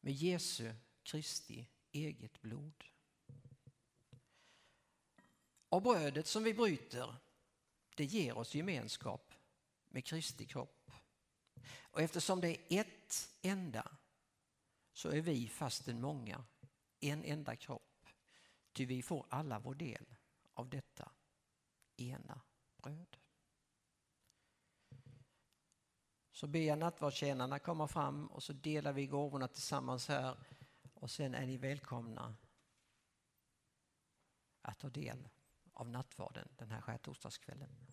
med 0.00 0.12
Jesu 0.12 0.72
Kristi 1.02 1.66
eget 1.92 2.40
blod. 2.40 2.84
Och 5.68 5.82
brödet 5.82 6.26
som 6.26 6.44
vi 6.44 6.54
bryter, 6.54 7.16
det 7.96 8.04
ger 8.04 8.38
oss 8.38 8.54
gemenskap 8.54 9.34
med 9.88 10.04
Kristi 10.04 10.46
kropp. 10.46 10.90
Och 11.80 12.00
eftersom 12.00 12.40
det 12.40 12.48
är 12.48 12.80
ett 12.80 13.30
enda 13.42 13.96
så 14.92 15.08
är 15.08 15.20
vi 15.20 15.48
fastän 15.48 16.00
många 16.00 16.44
en 17.00 17.24
enda 17.24 17.56
kropp. 17.56 17.93
Ty 18.74 18.86
vi 18.86 19.02
får 19.02 19.26
alla 19.28 19.58
vår 19.58 19.74
del 19.74 20.14
av 20.54 20.68
detta 20.68 21.12
ena 21.96 22.40
bröd. 22.76 23.16
Så 26.32 26.46
ber 26.46 26.60
jag 26.60 26.78
nattvardstjänarna 26.78 27.58
komma 27.58 27.88
fram 27.88 28.26
och 28.26 28.42
så 28.42 28.52
delar 28.52 28.92
vi 28.92 29.06
gåvorna 29.06 29.48
tillsammans 29.48 30.08
här 30.08 30.38
och 30.94 31.10
sen 31.10 31.34
är 31.34 31.46
ni 31.46 31.56
välkomna 31.56 32.36
att 34.62 34.78
ta 34.78 34.90
del 34.90 35.28
av 35.72 35.88
nattvarden 35.88 36.48
den 36.56 36.70
här 36.70 36.80
skärtorsdagskvällen. 36.80 37.86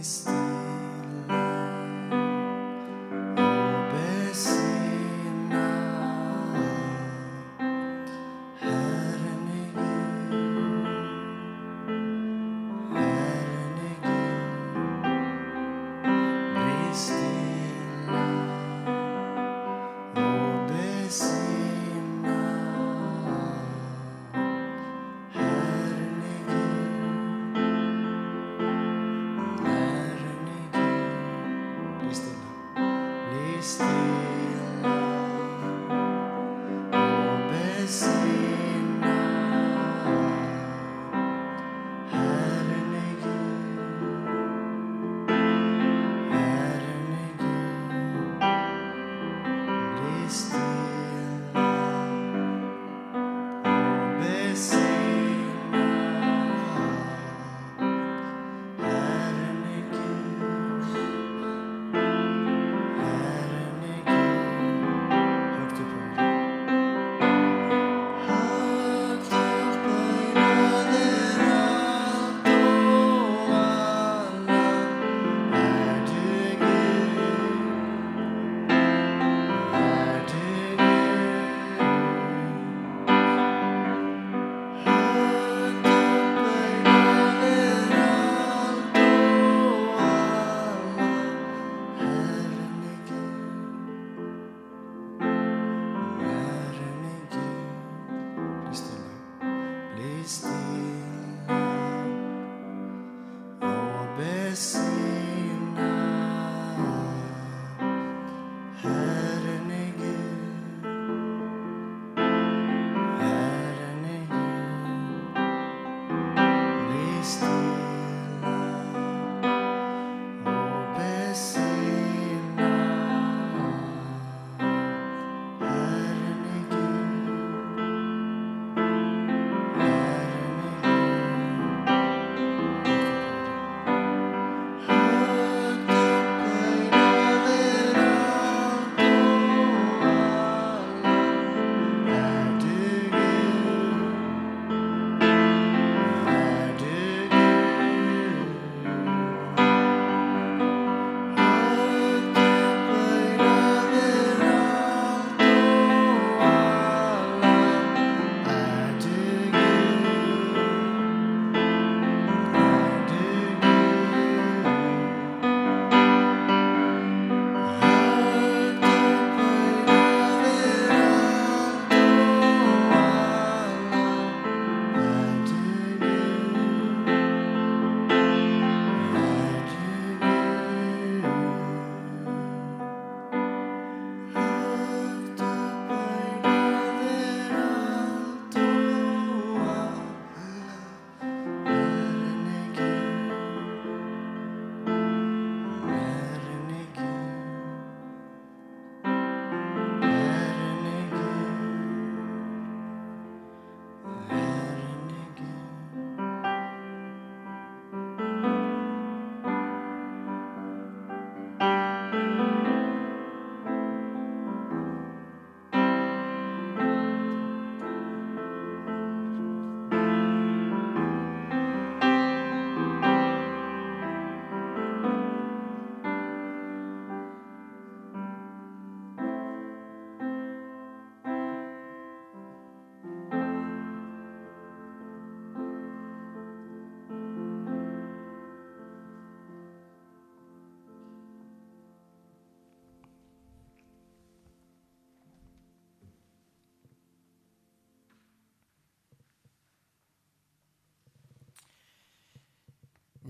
Christ. 0.00 0.49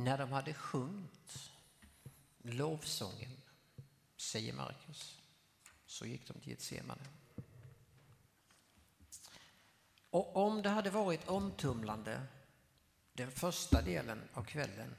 När 0.04 0.18
de 0.18 0.32
hade 0.32 0.54
sjungit 0.54 1.50
lovsången, 2.42 3.30
säger 4.16 4.52
Markus, 4.52 5.18
så 5.86 6.06
gick 6.06 6.28
de 6.28 6.40
till 6.40 6.50
Getsemane. 6.50 7.02
Och 10.10 10.36
om 10.36 10.62
det 10.62 10.68
hade 10.68 10.90
varit 10.90 11.28
omtumlande 11.28 12.26
den 13.12 13.30
första 13.30 13.82
delen 13.82 14.28
av 14.32 14.44
kvällen 14.44 14.94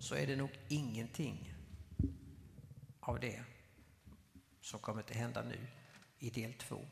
så 0.00 0.14
är 0.14 0.26
det 0.26 0.36
nog 0.36 0.50
ingenting 0.68 1.54
av 3.00 3.20
det 3.20 3.44
som 4.60 4.80
kommer 4.80 5.00
att 5.00 5.10
hända 5.10 5.42
nu 5.42 5.66
i 6.18 6.30
del 6.30 6.54
två. 6.54 6.86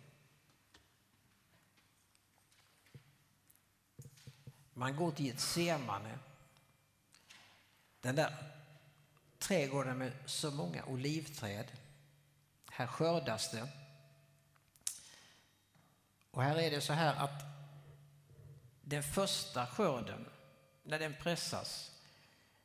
Man 4.74 4.96
går 4.96 5.10
till 5.12 5.30
ett 5.30 5.40
semane. 5.40 6.18
Den 8.00 8.16
där 8.16 8.54
trädgården 9.38 9.98
med 9.98 10.12
så 10.26 10.50
många 10.50 10.84
olivträd. 10.84 11.72
Här 12.70 12.86
skördas 12.86 13.50
det. 13.50 13.68
Och 16.30 16.42
här 16.42 16.56
är 16.56 16.70
det 16.70 16.80
så 16.80 16.92
här 16.92 17.14
att 17.14 17.42
den 18.80 19.02
första 19.02 19.66
skörden, 19.66 20.26
när 20.82 20.98
den 20.98 21.14
pressas, 21.20 21.90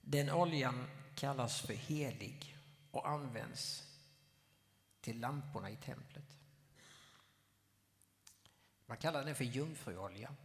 den 0.02 0.30
oljan 0.30 0.88
kallas 1.16 1.62
för 1.62 1.74
helig 1.74 2.58
och 2.92 3.10
används 3.10 3.84
till 5.02 5.20
lamporna 5.20 5.70
i 5.70 5.76
templet. 5.76 6.38
Man 8.86 8.98
kallar 8.98 9.26
den 9.26 9.36
för 9.36 9.44
jungfruolja. 9.44 10.36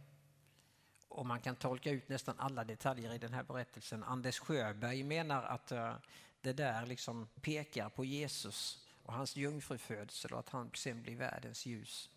Och 1.07 1.25
man 1.25 1.41
kan 1.41 1.55
tolka 1.55 1.91
ut 1.91 2.09
nästan 2.09 2.39
alla 2.39 2.63
detaljer 2.63 3.13
i 3.13 3.17
den 3.17 3.33
här 3.33 3.43
berättelsen. 3.43 4.03
Anders 4.03 4.39
Sjöberg 4.39 5.03
menar 5.03 5.43
att 5.43 5.71
eh, 5.71 5.95
det 6.41 6.53
där 6.53 6.85
liksom 6.85 7.27
pekar 7.41 7.89
på 7.89 8.05
Jesus 8.05 8.85
och 9.03 9.13
hans 9.13 9.35
jungfrufödsel 9.35 10.33
och 10.33 10.39
att 10.39 10.49
han 10.49 10.71
sen 10.73 11.01
blir 11.01 11.15
världens 11.15 11.65
ljus. 11.65 12.09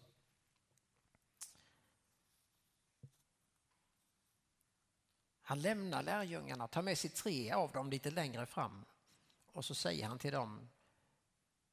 Han 5.43 5.61
lämnar 5.61 6.03
lärjungarna, 6.03 6.69
tar 6.69 6.83
med 6.83 6.99
sig 6.99 7.11
tre 7.11 7.53
av 7.53 7.73
dem 7.73 7.91
lite 7.91 8.11
längre 8.11 8.47
fram 8.47 8.85
och 9.53 9.65
så 9.65 9.75
säger 9.75 10.07
han 10.07 10.19
till 10.19 10.33
dem, 10.33 10.69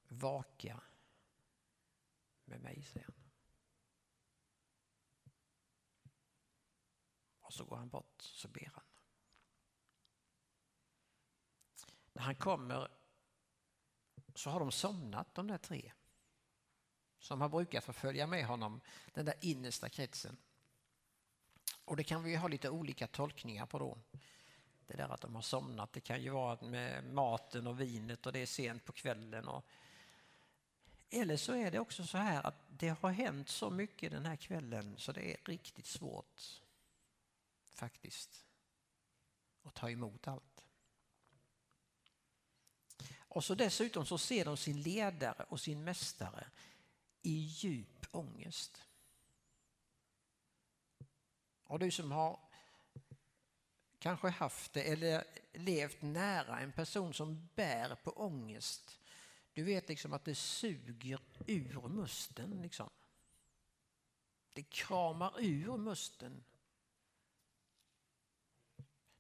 Vaka 0.08 0.82
med 2.46 2.62
mig, 2.62 2.84
säger 2.84 3.06
han. 3.06 3.25
Så 7.56 7.64
går 7.64 7.78
han 7.78 7.90
bort, 7.90 8.22
så 8.22 8.48
ber 8.48 8.72
han. 8.74 8.84
När 12.14 12.22
han 12.22 12.36
kommer 12.36 12.88
så 14.36 14.50
har 14.50 14.60
de 14.60 14.72
somnat 14.72 15.36
de 15.36 15.48
där 15.48 15.58
tre 15.58 15.92
som 17.20 17.42
har 17.42 17.50
brukat 17.50 17.84
få 17.84 17.94
följa 17.94 18.28
med 18.28 18.46
honom, 18.46 18.82
den 19.14 19.26
där 19.26 19.36
innersta 19.42 19.90
kretsen. 19.90 20.38
Och 21.86 21.98
det 21.98 22.04
kan 22.04 22.24
vi 22.24 22.36
ha 22.36 22.48
lite 22.48 22.70
olika 22.70 23.08
tolkningar 23.08 23.66
på 23.66 23.80
då. 23.80 23.98
Det 24.88 24.98
där 24.98 25.10
att 25.10 25.22
de 25.22 25.36
har 25.36 25.42
somnat, 25.42 25.94
det 25.94 26.00
kan 26.00 26.22
ju 26.22 26.30
vara 26.30 26.62
med 26.62 27.14
maten 27.14 27.68
och 27.68 27.82
vinet 27.82 28.26
och 28.26 28.34
det 28.34 28.40
är 28.40 28.46
sent 28.46 28.86
på 28.86 28.92
kvällen. 28.92 29.48
Och... 29.48 29.66
Eller 31.10 31.38
så 31.38 31.54
är 31.54 31.72
det 31.72 31.80
också 31.80 32.06
så 32.06 32.18
här 32.18 32.46
att 32.46 32.56
det 32.70 32.90
har 32.90 33.10
hänt 33.10 33.50
så 33.50 33.70
mycket 33.70 34.12
den 34.12 34.26
här 34.26 34.36
kvällen 34.36 34.96
så 34.98 35.12
det 35.12 35.32
är 35.32 35.38
riktigt 35.46 35.86
svårt 35.86 36.62
faktiskt 37.76 38.46
och 39.62 39.74
ta 39.74 39.90
emot 39.90 40.28
allt. 40.28 40.66
Och 43.36 43.44
så 43.44 43.56
dessutom 43.56 44.06
så 44.06 44.18
ser 44.18 44.46
de 44.46 44.58
sin 44.58 44.82
ledare 44.82 45.46
och 45.50 45.60
sin 45.62 45.84
mästare 45.84 46.48
i 47.22 47.34
djup 47.36 48.08
ångest. 48.12 48.84
Och 51.64 51.80
du 51.80 51.92
som 51.92 52.12
har 52.12 52.40
kanske 54.00 54.30
haft 54.30 54.74
det 54.74 54.84
eller 54.84 55.24
levt 55.54 56.02
nära 56.02 56.60
en 56.60 56.72
person 56.72 57.14
som 57.14 57.50
bär 57.56 57.96
på 57.96 58.12
ångest. 58.12 59.00
Du 59.54 59.64
vet 59.64 59.90
liksom 59.90 60.14
att 60.14 60.26
det 60.26 60.36
suger 60.36 61.20
ur 61.48 61.88
musten. 61.88 62.62
Liksom. 62.62 62.90
Det 64.54 64.64
kramar 64.64 65.34
ur 65.40 65.78
musten. 65.78 66.44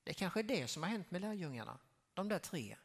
Det 0.05 0.11
är 0.11 0.13
kanske 0.13 0.39
är 0.39 0.43
det 0.43 0.67
som 0.67 0.83
har 0.83 0.89
hänt 0.89 1.11
med 1.11 1.21
lärjungarna, 1.21 1.79
de 2.13 2.29
där 2.29 2.39
tre. 2.39 2.77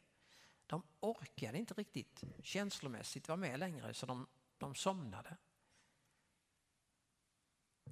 De 0.65 0.83
orkade 0.99 1.57
inte 1.57 1.73
riktigt 1.73 2.23
känslomässigt 2.43 3.27
vara 3.27 3.37
med 3.37 3.59
längre 3.59 3.93
så 3.93 4.05
de, 4.05 4.27
de 4.57 4.75
somnade. 4.75 5.37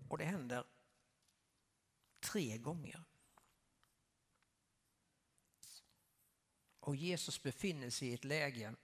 Och 0.07 0.17
det 0.17 0.25
händer 0.25 0.65
tre 2.19 2.57
gånger. 2.57 3.03
Och 6.79 6.95
Jesus 6.95 7.43
befinner 7.43 7.89
sig 7.89 8.07
i 8.07 8.13
ett 8.13 8.23
läge 8.23 8.75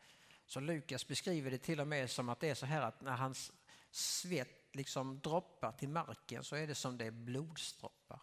så 0.46 0.60
Lukas 0.60 1.08
beskriver 1.08 1.52
det 1.52 1.58
till 1.58 1.80
och 1.80 1.88
med 1.88 2.12
som 2.12 2.30
att 2.30 2.40
det 2.40 2.50
är 2.50 2.56
så 2.56 2.66
här 2.66 2.82
att 2.82 3.02
när 3.02 3.18
hans 3.18 3.52
svett 3.92 4.76
liksom 4.76 5.20
droppar 5.20 5.72
till 5.72 5.90
marken 5.90 6.44
så 6.44 6.56
är 6.56 6.68
det 6.68 6.76
som 6.76 6.98
det 6.98 7.06
är 7.06 7.12
blodsdroppar. 7.12 8.22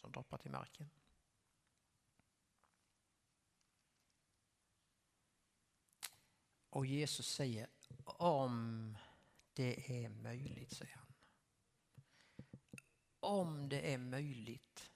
Som 0.00 0.12
droppar 0.12 0.38
till 0.38 0.50
marken. 0.50 0.90
Och 6.70 6.86
Jesus 6.86 7.26
säger 7.26 7.68
om 8.04 8.96
det 9.52 10.04
är 10.04 10.08
möjligt, 10.08 10.72
säger 10.72 10.96
han. 10.96 11.14
Om 13.20 13.68
det 13.68 13.94
är 13.94 13.98
möjligt 13.98 14.90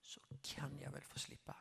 så 0.00 0.20
kan 0.42 0.78
jag 0.78 0.90
väl 0.90 1.02
få 1.02 1.18
slippa. 1.18 1.56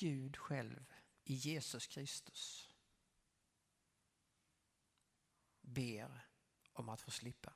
Gud 0.00 0.36
själv 0.36 0.92
i 1.24 1.34
Jesus 1.34 1.86
Kristus 1.86 2.70
ber 5.60 6.28
om 6.72 6.88
att 6.88 7.00
få 7.00 7.10
slippa. 7.10 7.54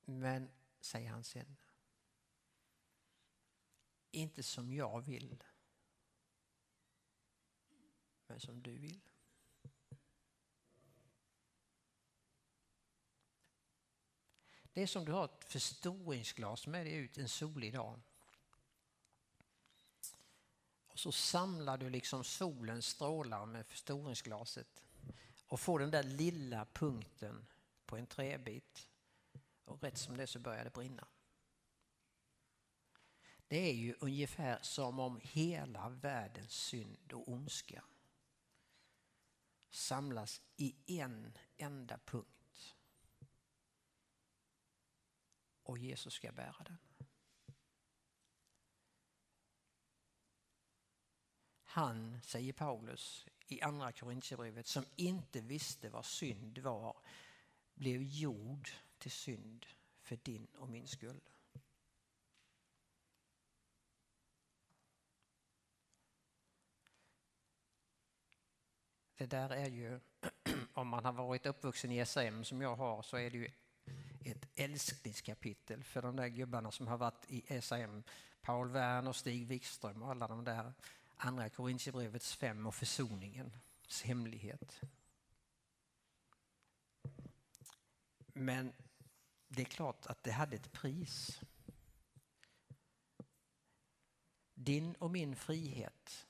Men, 0.00 0.50
säger 0.80 1.10
han 1.10 1.24
sen, 1.24 1.56
inte 4.10 4.42
som 4.42 4.72
jag 4.72 5.00
vill, 5.00 5.44
men 8.26 8.40
som 8.40 8.62
du 8.62 8.78
vill. 8.78 9.08
Det 14.72 14.82
är 14.82 14.86
som 14.86 15.04
du 15.04 15.12
har 15.12 15.24
ett 15.24 15.44
förstoringsglas 15.44 16.66
med 16.66 16.86
dig 16.86 16.94
ut 16.94 17.18
en 17.18 17.28
solig 17.28 17.72
dag. 17.72 18.00
Och 20.98 21.02
så 21.02 21.12
samlar 21.12 21.78
du 21.78 21.90
liksom 21.90 22.24
solens 22.24 22.86
strålar 22.86 23.46
med 23.46 23.66
förstoringsglaset 23.66 24.82
och 25.46 25.60
får 25.60 25.78
den 25.78 25.90
där 25.90 26.02
lilla 26.02 26.64
punkten 26.64 27.46
på 27.86 27.96
en 27.96 28.06
träbit 28.06 28.88
och 29.64 29.82
rätt 29.82 29.98
som 29.98 30.16
det 30.16 30.26
så 30.26 30.38
börjar 30.38 30.64
det 30.64 30.70
brinna. 30.70 31.06
Det 33.48 33.56
är 33.56 33.74
ju 33.74 33.94
ungefär 34.00 34.58
som 34.62 34.98
om 34.98 35.20
hela 35.22 35.88
världens 35.88 36.52
synd 36.52 37.12
och 37.12 37.28
ondska 37.28 37.84
samlas 39.70 40.40
i 40.56 41.00
en 41.00 41.38
enda 41.56 41.98
punkt. 41.98 42.74
Och 45.62 45.78
Jesus 45.78 46.14
ska 46.14 46.32
bära 46.32 46.64
den. 46.64 46.87
Han, 51.78 52.20
säger 52.22 52.52
Paulus 52.52 53.26
i 53.46 53.62
andra 53.62 53.92
Korintierbrevet, 53.92 54.66
som 54.66 54.84
inte 54.96 55.40
visste 55.40 55.90
vad 55.90 56.04
synd 56.04 56.58
var, 56.58 56.96
blev 57.74 58.02
gjord 58.02 58.68
till 58.98 59.10
synd 59.10 59.66
för 60.00 60.16
din 60.16 60.46
och 60.46 60.68
min 60.68 60.88
skull. 60.88 61.20
Det 69.16 69.26
där 69.26 69.50
är 69.50 69.70
ju, 69.70 70.00
om 70.72 70.88
man 70.88 71.04
har 71.04 71.12
varit 71.12 71.46
uppvuxen 71.46 71.92
i 71.92 72.06
SAM 72.06 72.44
som 72.44 72.60
jag 72.60 72.76
har, 72.76 73.02
så 73.02 73.16
är 73.16 73.30
det 73.30 73.38
ju 73.38 73.50
ett 74.24 74.48
älsklingskapitel 74.54 75.84
för 75.84 76.02
de 76.02 76.16
där 76.16 76.28
gubbarna 76.28 76.70
som 76.70 76.86
har 76.86 76.98
varit 76.98 77.24
i 77.28 77.60
SAM. 77.60 78.02
Paul 78.40 78.70
Wern 78.70 79.06
och 79.06 79.16
Stig 79.16 79.46
Wikström 79.46 80.02
och 80.02 80.10
alla 80.10 80.28
de 80.28 80.44
där. 80.44 80.72
Andra 81.20 81.48
Korintierbrevets 81.48 82.36
fem 82.36 82.66
och 82.66 82.74
försoningens 82.74 84.02
hemlighet. 84.02 84.80
Men 88.26 88.72
det 89.48 89.62
är 89.62 89.66
klart 89.66 90.06
att 90.06 90.22
det 90.22 90.32
hade 90.32 90.56
ett 90.56 90.72
pris. 90.72 91.40
Din 94.54 94.94
och 94.94 95.10
min 95.10 95.36
frihet. 95.36 96.26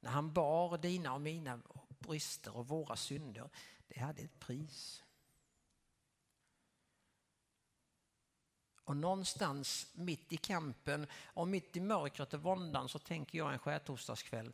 När 0.00 0.10
han 0.10 0.32
bar 0.32 0.78
dina 0.78 1.14
och 1.14 1.20
mina 1.20 1.62
brister 1.98 2.56
och 2.56 2.68
våra 2.68 2.96
synder, 2.96 3.50
det 3.88 4.00
hade 4.00 4.22
ett 4.22 4.38
pris. 4.38 5.04
Och 8.92 8.96
någonstans 8.96 9.86
mitt 9.94 10.32
i 10.32 10.36
kampen 10.36 11.06
och 11.14 11.48
mitt 11.48 11.76
i 11.76 11.80
mörkret 11.80 12.34
och 12.34 12.42
våndan 12.42 12.88
så 12.88 12.98
tänker 12.98 13.38
jag 13.38 13.52
en 13.52 13.58
skärtorsdagskväll, 13.58 14.52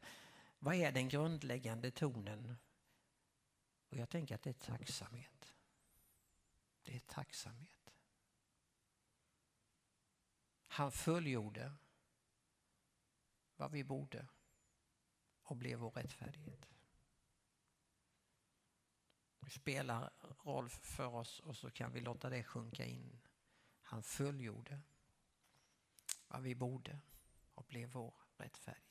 vad 0.59 0.74
är 0.74 0.93
den 0.93 1.09
grundläggande 1.09 1.91
tonen? 1.91 2.57
Och 3.89 3.97
jag 3.97 4.09
tänker 4.09 4.34
att 4.34 4.43
det 4.43 4.51
är 4.51 4.76
tacksamhet. 4.76 5.55
Det 6.82 6.95
är 6.95 7.01
tacksamhet. 7.01 7.95
Han 10.68 10.93
fullgjorde 10.93 11.72
vad 13.57 13.70
vi 13.70 13.84
borde 13.84 14.26
och 15.43 15.57
blev 15.57 15.78
vår 15.78 15.91
rättfärdighet. 15.91 16.68
Det 19.41 19.51
spelar 19.51 20.11
roll 20.45 20.68
för 20.68 21.07
oss 21.07 21.41
och 21.41 21.57
så 21.57 21.70
kan 21.70 21.93
vi 21.93 22.01
låta 22.01 22.30
det 22.30 22.45
sjunka 22.45 22.84
in. 22.84 23.20
Han 23.89 24.03
fullgjorde 24.03 24.80
vad 26.28 26.43
vi 26.43 26.55
borde 26.55 26.99
och 27.55 27.64
blev 27.68 27.91
vår 27.91 28.14
rättfärdighet. 28.36 28.88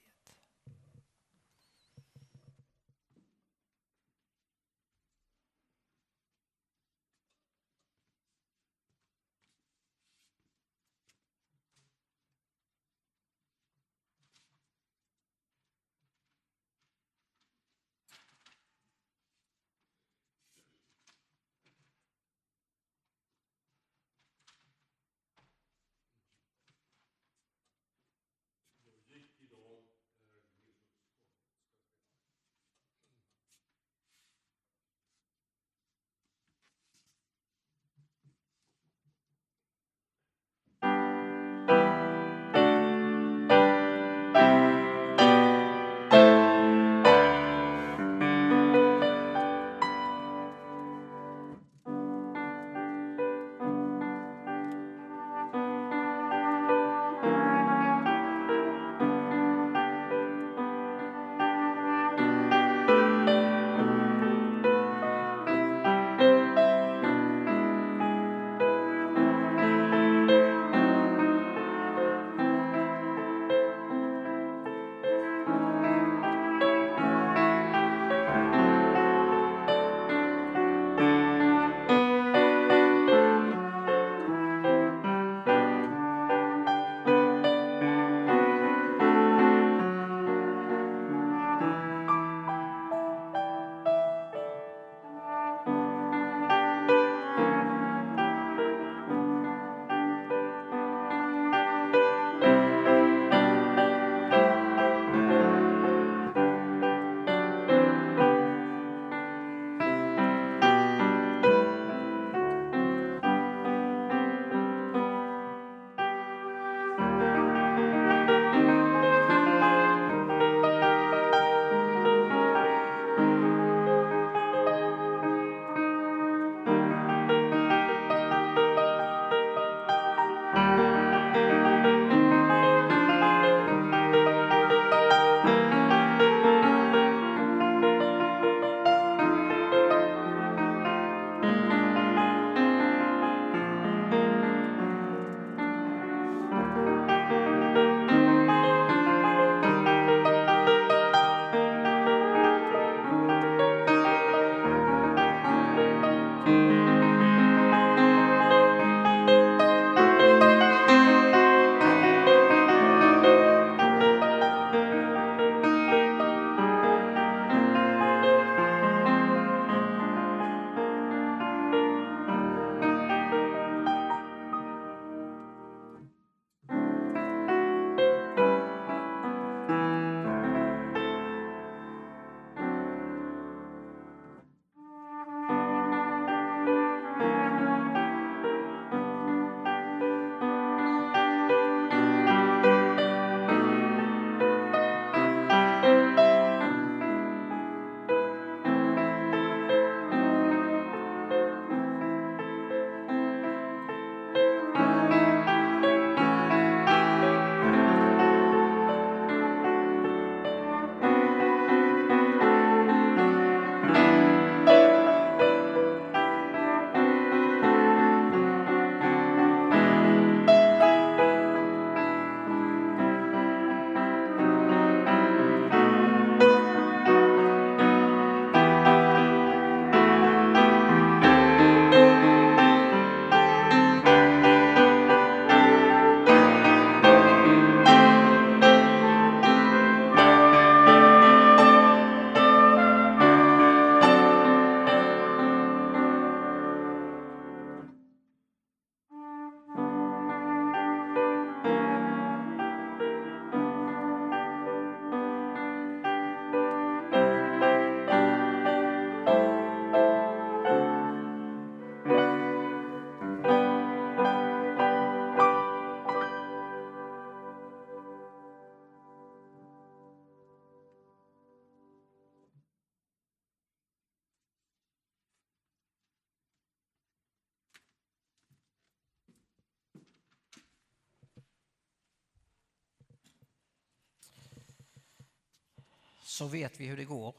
Så 286.37 286.47
vet 286.47 286.79
vi 286.79 286.85
hur 286.85 286.97
det 286.97 287.05
går. 287.05 287.35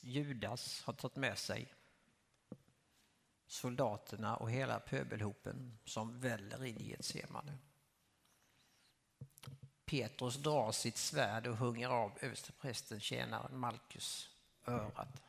Judas 0.00 0.82
har 0.82 0.92
tagit 0.92 1.16
med 1.16 1.38
sig 1.38 1.74
soldaterna 3.46 4.36
och 4.36 4.50
hela 4.50 4.80
pöbelhopen 4.80 5.78
som 5.84 6.20
väller 6.20 6.64
in 6.64 6.80
i 6.80 6.90
Getsemane. 6.90 7.58
Petrus 9.84 10.36
drar 10.36 10.72
sitt 10.72 10.96
svärd 10.96 11.46
och 11.46 11.56
hunger 11.56 11.88
av 11.88 12.12
översteprästen 12.20 13.00
tjänaren 13.00 13.58
Malkus 13.58 14.30
örat. 14.66 15.22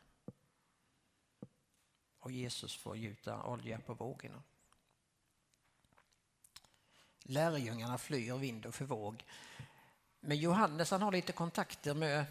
Och 2.20 2.32
Jesus 2.32 2.76
får 2.76 2.98
gjuta 2.98 3.44
olja 3.44 3.80
på 3.80 3.94
vågorna. 3.94 4.44
Lärjungarna 7.24 7.98
flyr 7.98 8.38
vind 8.38 8.66
och 8.66 8.76
för 8.76 8.86
våg. 8.86 9.24
Men 10.28 10.38
Johannes 10.38 10.92
han 10.92 11.02
har 11.02 11.12
lite 11.12 11.34
kontakter 11.34 11.94
med 11.94 12.26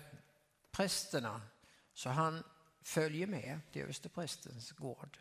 prästerna 0.71 1.43
så 1.93 2.09
han 2.11 2.45
följer 2.81 3.27
med 3.27 3.61
till 3.73 3.83
översteprästens 3.83 4.73
gård. 4.73 5.19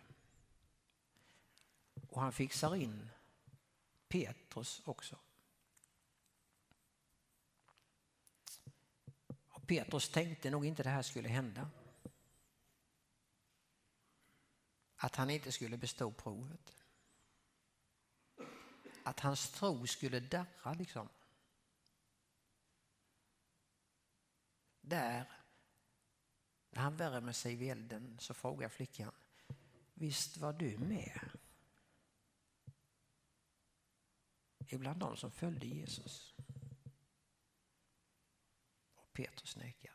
Och 2.09 2.21
han 2.21 2.33
fixar 2.33 2.75
in 2.75 3.09
Petrus 4.07 4.81
också. 4.85 5.17
Och 9.47 9.67
Petrus 9.67 10.09
tänkte 10.09 10.49
nog 10.49 10.65
inte 10.65 10.83
det 10.83 10.89
här 10.89 11.01
skulle 11.01 11.29
hända. 11.29 11.69
Att 14.95 15.15
han 15.15 15.29
inte 15.29 15.51
skulle 15.51 15.77
bestå 15.77 16.11
provet. 16.11 16.75
Att 19.03 19.19
hans 19.19 19.51
tro 19.51 19.87
skulle 19.87 20.19
darra 20.19 20.73
liksom. 20.73 21.09
Där, 24.85 25.31
när 26.69 26.81
han 26.81 26.95
värmer 26.95 27.31
sig 27.31 27.55
vid 27.55 27.71
elden, 27.71 28.17
så 28.19 28.33
frågar 28.33 28.69
flickan, 28.69 29.11
visst 29.93 30.37
var 30.37 30.53
du 30.53 30.77
med? 30.77 31.29
Ibland 34.67 34.99
de 34.99 35.17
som 35.17 35.31
följde 35.31 35.67
Jesus. 35.67 36.35
Och 38.95 39.13
Petrus 39.13 39.55
nekar. 39.55 39.93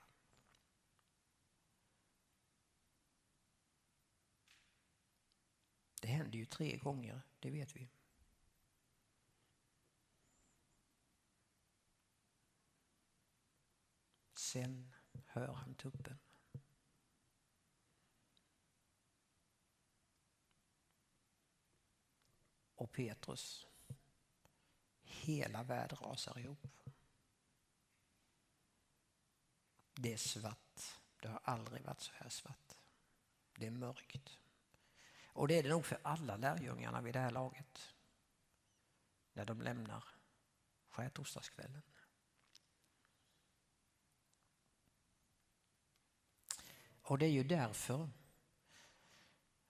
Det 6.01 6.09
händer 6.09 6.39
ju 6.39 6.45
tre 6.45 6.77
gånger, 6.77 7.23
det 7.39 7.51
vet 7.51 7.77
vi. 7.77 7.89
Sen 14.49 14.95
hör 15.27 15.53
han 15.53 15.75
tuppen. 15.75 16.19
Och 22.75 22.93
Petrus, 22.93 23.67
hela 25.03 25.63
världen 25.63 25.99
rasar 25.99 26.39
ihop. 26.39 26.67
Det 29.95 30.13
är 30.13 30.17
svart. 30.17 30.99
Det 31.23 31.29
har 31.29 31.41
aldrig 31.45 31.83
varit 31.85 32.01
så 32.01 32.13
här 32.15 32.29
svart. 32.29 32.75
Det 33.55 33.67
är 33.67 33.71
mörkt. 33.71 34.39
Och 35.25 35.49
det 35.49 35.59
är 35.59 35.63
det 35.63 35.69
nog 35.69 35.87
för 35.87 36.01
alla 36.03 36.37
lärjungarna 36.37 37.01
vid 37.01 37.15
det 37.15 37.21
här 37.21 37.31
laget. 37.31 37.95
När 39.33 39.45
de 39.45 39.63
lämnar 39.63 40.05
skärtorsdagskvällen. 40.89 41.83
Och 47.09 47.19
det 47.19 47.27
är 47.27 47.31
ju 47.31 47.45
därför 47.45 48.11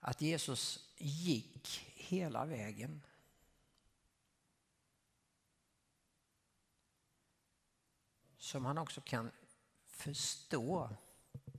att 0.01 0.21
Jesus 0.21 0.95
gick 0.97 1.69
hela 1.95 2.45
vägen. 2.45 3.03
Som 8.37 8.65
han 8.65 8.79
också 8.79 9.01
kan 9.01 9.31
förstå 9.87 10.97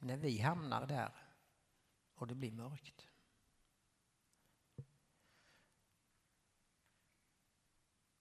när 0.01 0.17
vi 0.17 0.39
hamnar 0.39 0.87
där 0.87 1.13
och 2.13 2.27
det 2.27 2.35
blir 2.35 2.51
mörkt. 2.51 3.07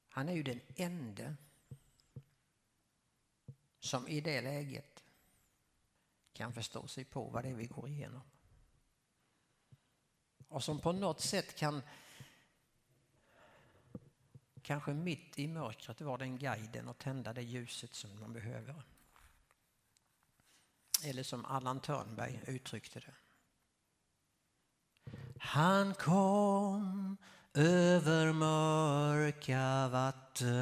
Han 0.09 0.29
är 0.29 0.33
ju 0.33 0.43
den 0.43 0.61
ende 0.77 1.37
som 3.79 4.09
i 4.09 4.21
det 4.21 4.41
läget 4.41 4.88
kan 6.39 6.53
förstå 6.53 6.87
sig 6.87 7.05
på 7.05 7.25
vad 7.25 7.45
det 7.45 7.49
är 7.49 7.55
vi 7.55 7.67
går 7.67 7.89
igenom. 7.89 8.23
Och 10.49 10.65
som 10.65 10.81
på 10.81 10.93
något 10.93 11.21
sätt 11.21 11.57
kan 11.57 11.83
kanske 14.63 14.95
mitt 14.95 15.39
i 15.39 15.47
mörkret 15.47 16.01
vara 16.01 16.17
den 16.17 16.39
guiden 16.39 16.89
och 16.89 16.99
tända 16.99 17.33
det 17.33 17.43
ljuset 17.43 17.95
som 17.95 18.21
man 18.21 18.33
behöver. 18.33 18.83
Eller 21.05 21.23
som 21.23 21.45
Allan 21.45 21.81
Törnberg 21.81 22.41
uttryckte 22.47 23.01
det. 23.01 23.15
Han 25.39 25.95
kom 25.95 27.17
över 27.55 28.33
mörka 28.33 29.89
vatten 29.89 30.59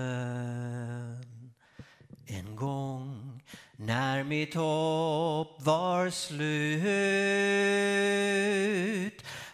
en 2.27 2.57
gång 2.57 3.43
när 3.77 4.25
mitt 4.25 4.55
hopp 4.55 5.63
var 5.63 6.11
slut. 6.11 6.87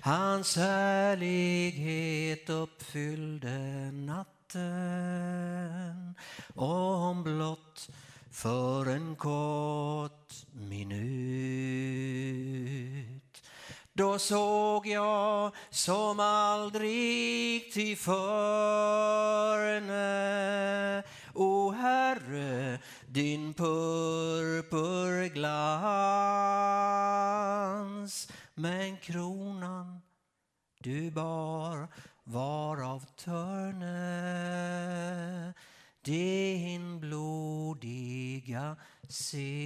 Hans 0.00 0.56
härlighet 0.56 2.50
uppfyllde 2.50 3.90
natten 3.92 4.62
om 6.54 7.22
blott 7.22 7.88
för 8.30 8.86
en 8.86 9.16
kort 9.16 10.32
minut. 10.52 11.82
Då 13.92 14.18
såg 14.18 14.86
jag 14.86 15.54
som 15.70 16.20
aldrig 16.20 17.72
tillförne 17.72 18.62
O 21.34 21.70
Herre, 21.70 22.78
din 23.12 23.54
purpurglans 23.54 24.72
men 28.54 28.96
kronan 28.96 30.00
du 30.78 31.10
bar 31.10 31.88
var 32.24 32.82
av 32.82 33.06
törne 33.16 33.94
din 36.00 37.00
blodiga 37.00 38.76
segerkrans. 39.08 39.62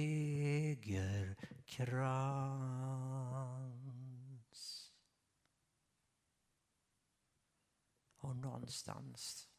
Och 8.17 8.35
någonstans 8.35 9.49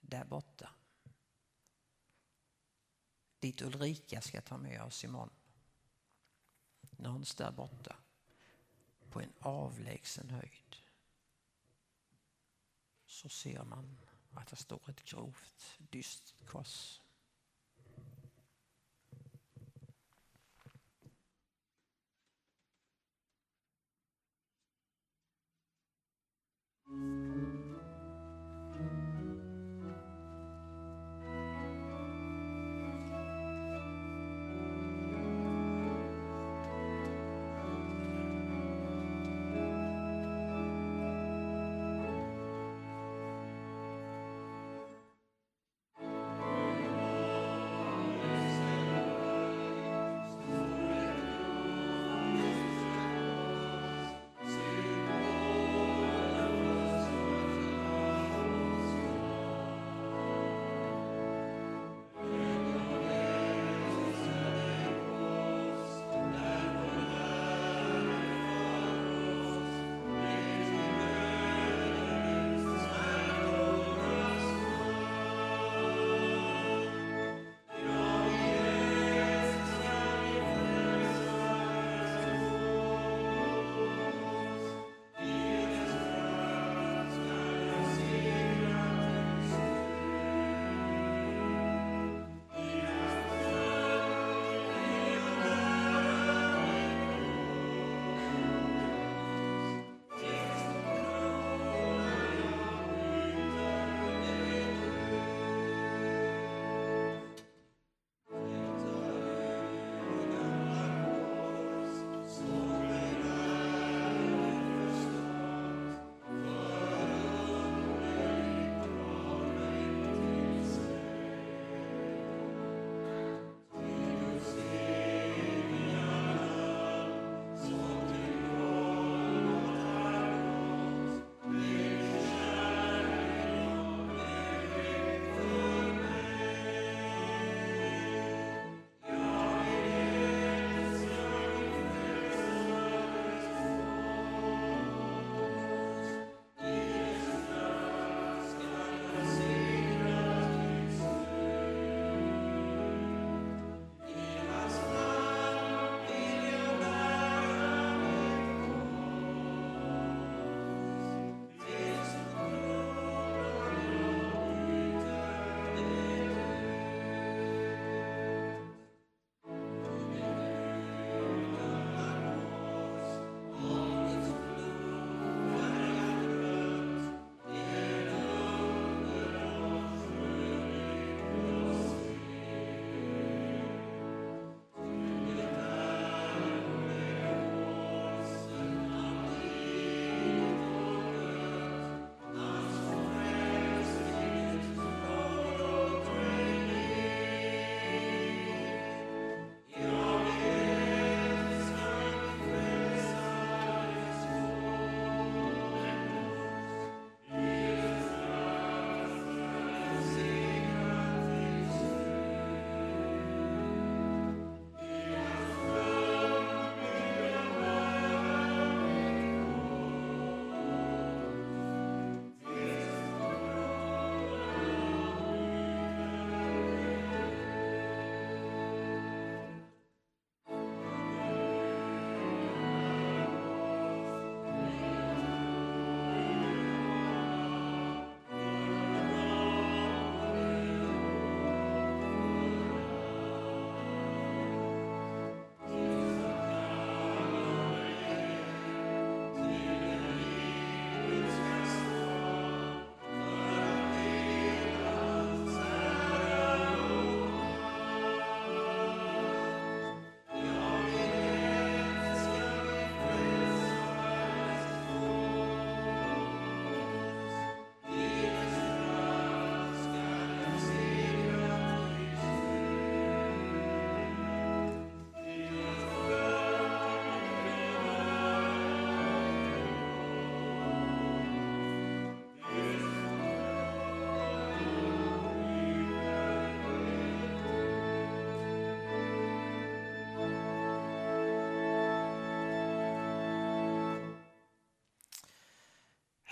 där 0.00 0.24
borta 0.24 0.68
dit 3.42 3.62
Ulrika 3.62 4.20
ska 4.20 4.40
ta 4.40 4.56
med 4.56 4.82
oss 4.82 5.04
imorgon. 5.04 5.30
Någonstans 6.90 7.34
där 7.34 7.56
borta, 7.56 7.96
på 9.10 9.20
en 9.20 9.32
avlägsen 9.40 10.30
höjd, 10.30 10.76
så 13.06 13.28
ser 13.28 13.64
man 13.64 13.98
att 14.34 14.48
det 14.48 14.56
står 14.56 14.90
ett 14.90 15.04
grovt, 15.04 15.78
dystert 15.78 16.46
kors. 16.46 17.00
Mm. 26.86 27.71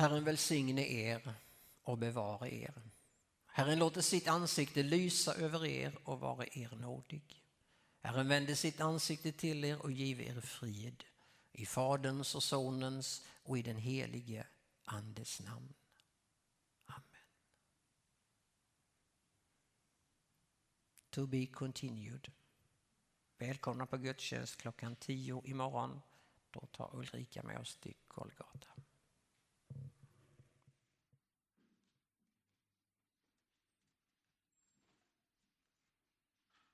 Herren 0.00 0.24
välsigne 0.24 0.86
er 0.86 1.34
och 1.82 1.98
bevara 1.98 2.48
er. 2.48 2.82
Herren 3.46 3.78
låter 3.78 4.00
sitt 4.00 4.28
ansikte 4.28 4.82
lysa 4.82 5.34
över 5.34 5.66
er 5.66 5.98
och 6.04 6.20
vara 6.20 6.46
er 6.46 6.76
nådig. 6.76 7.44
Herren 8.00 8.28
vänder 8.28 8.54
sitt 8.54 8.80
ansikte 8.80 9.32
till 9.32 9.64
er 9.64 9.82
och 9.82 9.92
give 9.92 10.24
er 10.24 10.40
frid. 10.40 11.04
I 11.52 11.66
Faderns 11.66 12.34
och 12.34 12.42
Sonens 12.42 13.26
och 13.42 13.58
i 13.58 13.62
den 13.62 13.76
helige 13.76 14.46
Andes 14.84 15.40
namn. 15.40 15.74
Amen. 16.84 17.26
To 21.10 21.26
be 21.26 21.46
continued. 21.46 22.32
Välkomna 23.38 23.86
på 23.86 23.96
gudstjänst 23.96 24.56
klockan 24.56 24.96
10 24.96 25.42
imorgon. 25.44 26.00
Då 26.50 26.60
tar 26.60 26.96
Ulrika 26.96 27.42
med 27.42 27.58
oss 27.58 27.76
till 27.76 27.94
Golgata. 28.08 28.79